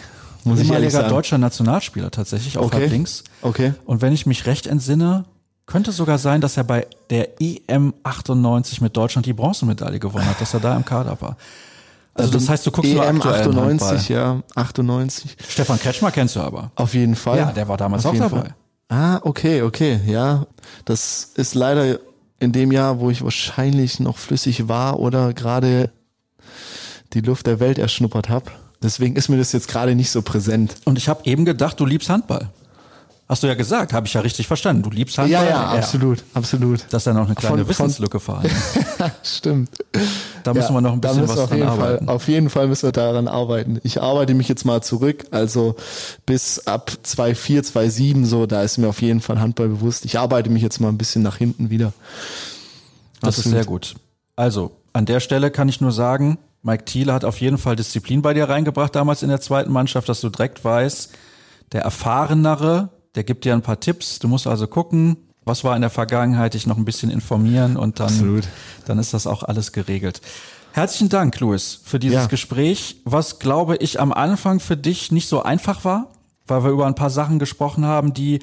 [0.45, 1.09] muss ehemaliger sagen.
[1.11, 2.77] deutscher Nationalspieler tatsächlich auf Okay.
[2.77, 3.25] halb links.
[3.43, 3.75] Okay.
[3.85, 5.25] Und wenn ich mich recht entsinne,
[5.67, 10.41] könnte sogar sein, dass er bei der EM 98 mit Deutschland die Bronzemedaille gewonnen hat,
[10.41, 11.37] dass er da im Kader war.
[12.17, 14.17] Also das heißt, du guckst nur EM aktuellen 98, Handball.
[14.17, 15.37] ja, 98.
[15.49, 16.71] Stefan Kretschmer kennst du aber.
[16.77, 17.39] Auf jeden Fall.
[17.39, 18.41] Ja, der war damals Auf auch jeden dabei.
[18.43, 18.55] Fall.
[18.89, 20.47] Ah, okay, okay, ja.
[20.85, 21.99] Das ist leider
[22.39, 25.91] in dem Jahr, wo ich wahrscheinlich noch flüssig war oder gerade
[27.15, 28.51] die Luft der Welt erschnuppert habe.
[28.85, 30.77] Deswegen ist mir das jetzt gerade nicht so präsent.
[30.85, 32.51] Und ich habe eben gedacht, du liebst Handball.
[33.27, 34.83] Hast du ja gesagt, habe ich ja richtig verstanden.
[34.83, 35.49] Du liebst Handball.
[35.51, 36.85] absolut, absolut.
[36.91, 38.51] Das ist ja noch eine kleine Von- Wissenslücke vorhanden.
[39.23, 39.71] Stimmt.
[40.43, 42.05] Da müssen wir noch ein bisschen was auf dran jeden arbeiten.
[42.05, 43.81] Fall, auf jeden Fall müssen wir daran arbeiten.
[43.83, 45.75] Ich arbeite mich jetzt mal zurück, also
[46.27, 50.05] bis ab 2,4, 2,7 so, da ist mir auf jeden Fall Handball bewusst.
[50.05, 51.95] Ich arbeite mich jetzt mal ein bisschen nach hinten wieder.
[53.23, 53.57] Das ist Absolut.
[53.57, 53.95] sehr gut.
[54.37, 58.23] Also, an der Stelle kann ich nur sagen, Mike Thiele hat auf jeden Fall Disziplin
[58.23, 61.13] bei dir reingebracht, damals in der zweiten Mannschaft, dass du direkt weißt,
[61.73, 64.19] der Erfahrenere, der gibt dir ein paar Tipps.
[64.19, 68.01] Du musst also gucken, was war in der Vergangenheit, dich noch ein bisschen informieren und
[68.01, 68.49] dann, Absolut.
[68.87, 70.23] dann ist das auch alles geregelt.
[70.73, 72.27] Herzlichen Dank, Louis, für dieses Ja.
[72.27, 76.13] Gespräch, was, glaube ich, am Anfang für dich nicht so einfach war,
[76.47, 78.41] weil wir über ein paar Sachen gesprochen haben, die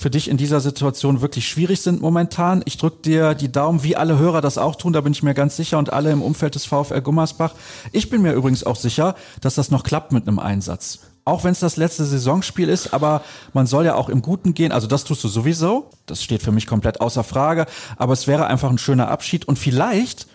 [0.00, 2.62] für dich in dieser Situation wirklich schwierig sind momentan.
[2.64, 5.34] Ich drücke dir die Daumen, wie alle Hörer das auch tun, da bin ich mir
[5.34, 7.52] ganz sicher und alle im Umfeld des VfL Gummersbach.
[7.92, 11.00] Ich bin mir übrigens auch sicher, dass das noch klappt mit einem Einsatz.
[11.26, 13.20] Auch wenn es das letzte Saisonspiel ist, aber
[13.52, 14.72] man soll ja auch im Guten gehen.
[14.72, 15.90] Also das tust du sowieso.
[16.06, 17.66] Das steht für mich komplett außer Frage.
[17.98, 19.46] Aber es wäre einfach ein schöner Abschied.
[19.46, 20.28] Und vielleicht,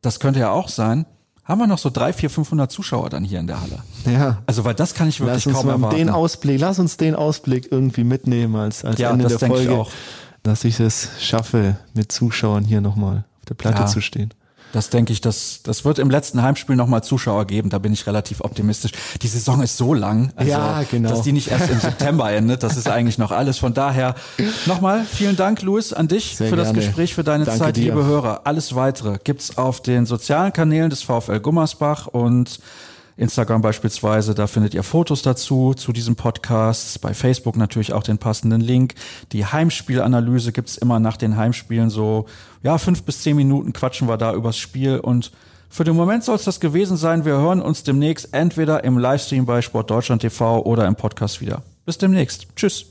[0.00, 1.06] das könnte ja auch sein,
[1.44, 3.78] haben wir noch so drei, vier, 500 Zuschauer dann hier in der Halle.
[4.06, 4.38] Ja.
[4.46, 5.96] Also weil das kann ich wirklich Lass uns kaum mal erwarten.
[5.96, 9.54] den Ausblick, lass uns den Ausblick irgendwie mitnehmen als, als Ja, Ende das der ich
[9.54, 9.90] Folge, auch.
[10.42, 13.86] dass ich es schaffe, mit Zuschauern hier nochmal auf der Platte Ja.
[13.86, 14.32] zu stehen.
[14.72, 17.68] Das denke ich, das, das wird im letzten Heimspiel nochmal Zuschauer geben.
[17.70, 18.92] Da bin ich relativ optimistisch.
[19.20, 21.10] Die Saison ist so lang, also, Ja, genau.
[21.10, 22.62] dass die nicht erst im September endet.
[22.62, 23.58] Das ist eigentlich noch alles.
[23.58, 24.14] Von daher
[24.66, 26.80] nochmal vielen Dank, Luis, an dich Sehr für das gerne.
[26.80, 27.84] Gespräch, für deine Danke Zeit, dir.
[27.94, 28.40] liebe Hörer.
[28.44, 32.58] Alles weitere gibt's auf den sozialen Kanälen des VfL Gummersbach und
[33.22, 37.00] Instagram beispielsweise, da findet ihr Fotos dazu, zu diesem Podcast.
[37.00, 38.94] Bei Facebook natürlich auch den passenden Link.
[39.32, 42.26] Die Heimspielanalyse gibt's immer nach den Heimspielen so,
[42.62, 45.32] ja, fünf bis zehn Minuten quatschen wir da übers Spiel und
[45.70, 47.24] für den Moment soll es das gewesen sein.
[47.24, 51.62] Wir hören uns demnächst entweder im Livestream bei Sport Deutschland TV oder im Podcast wieder.
[51.86, 52.48] Bis demnächst.
[52.56, 52.84] Tschüss.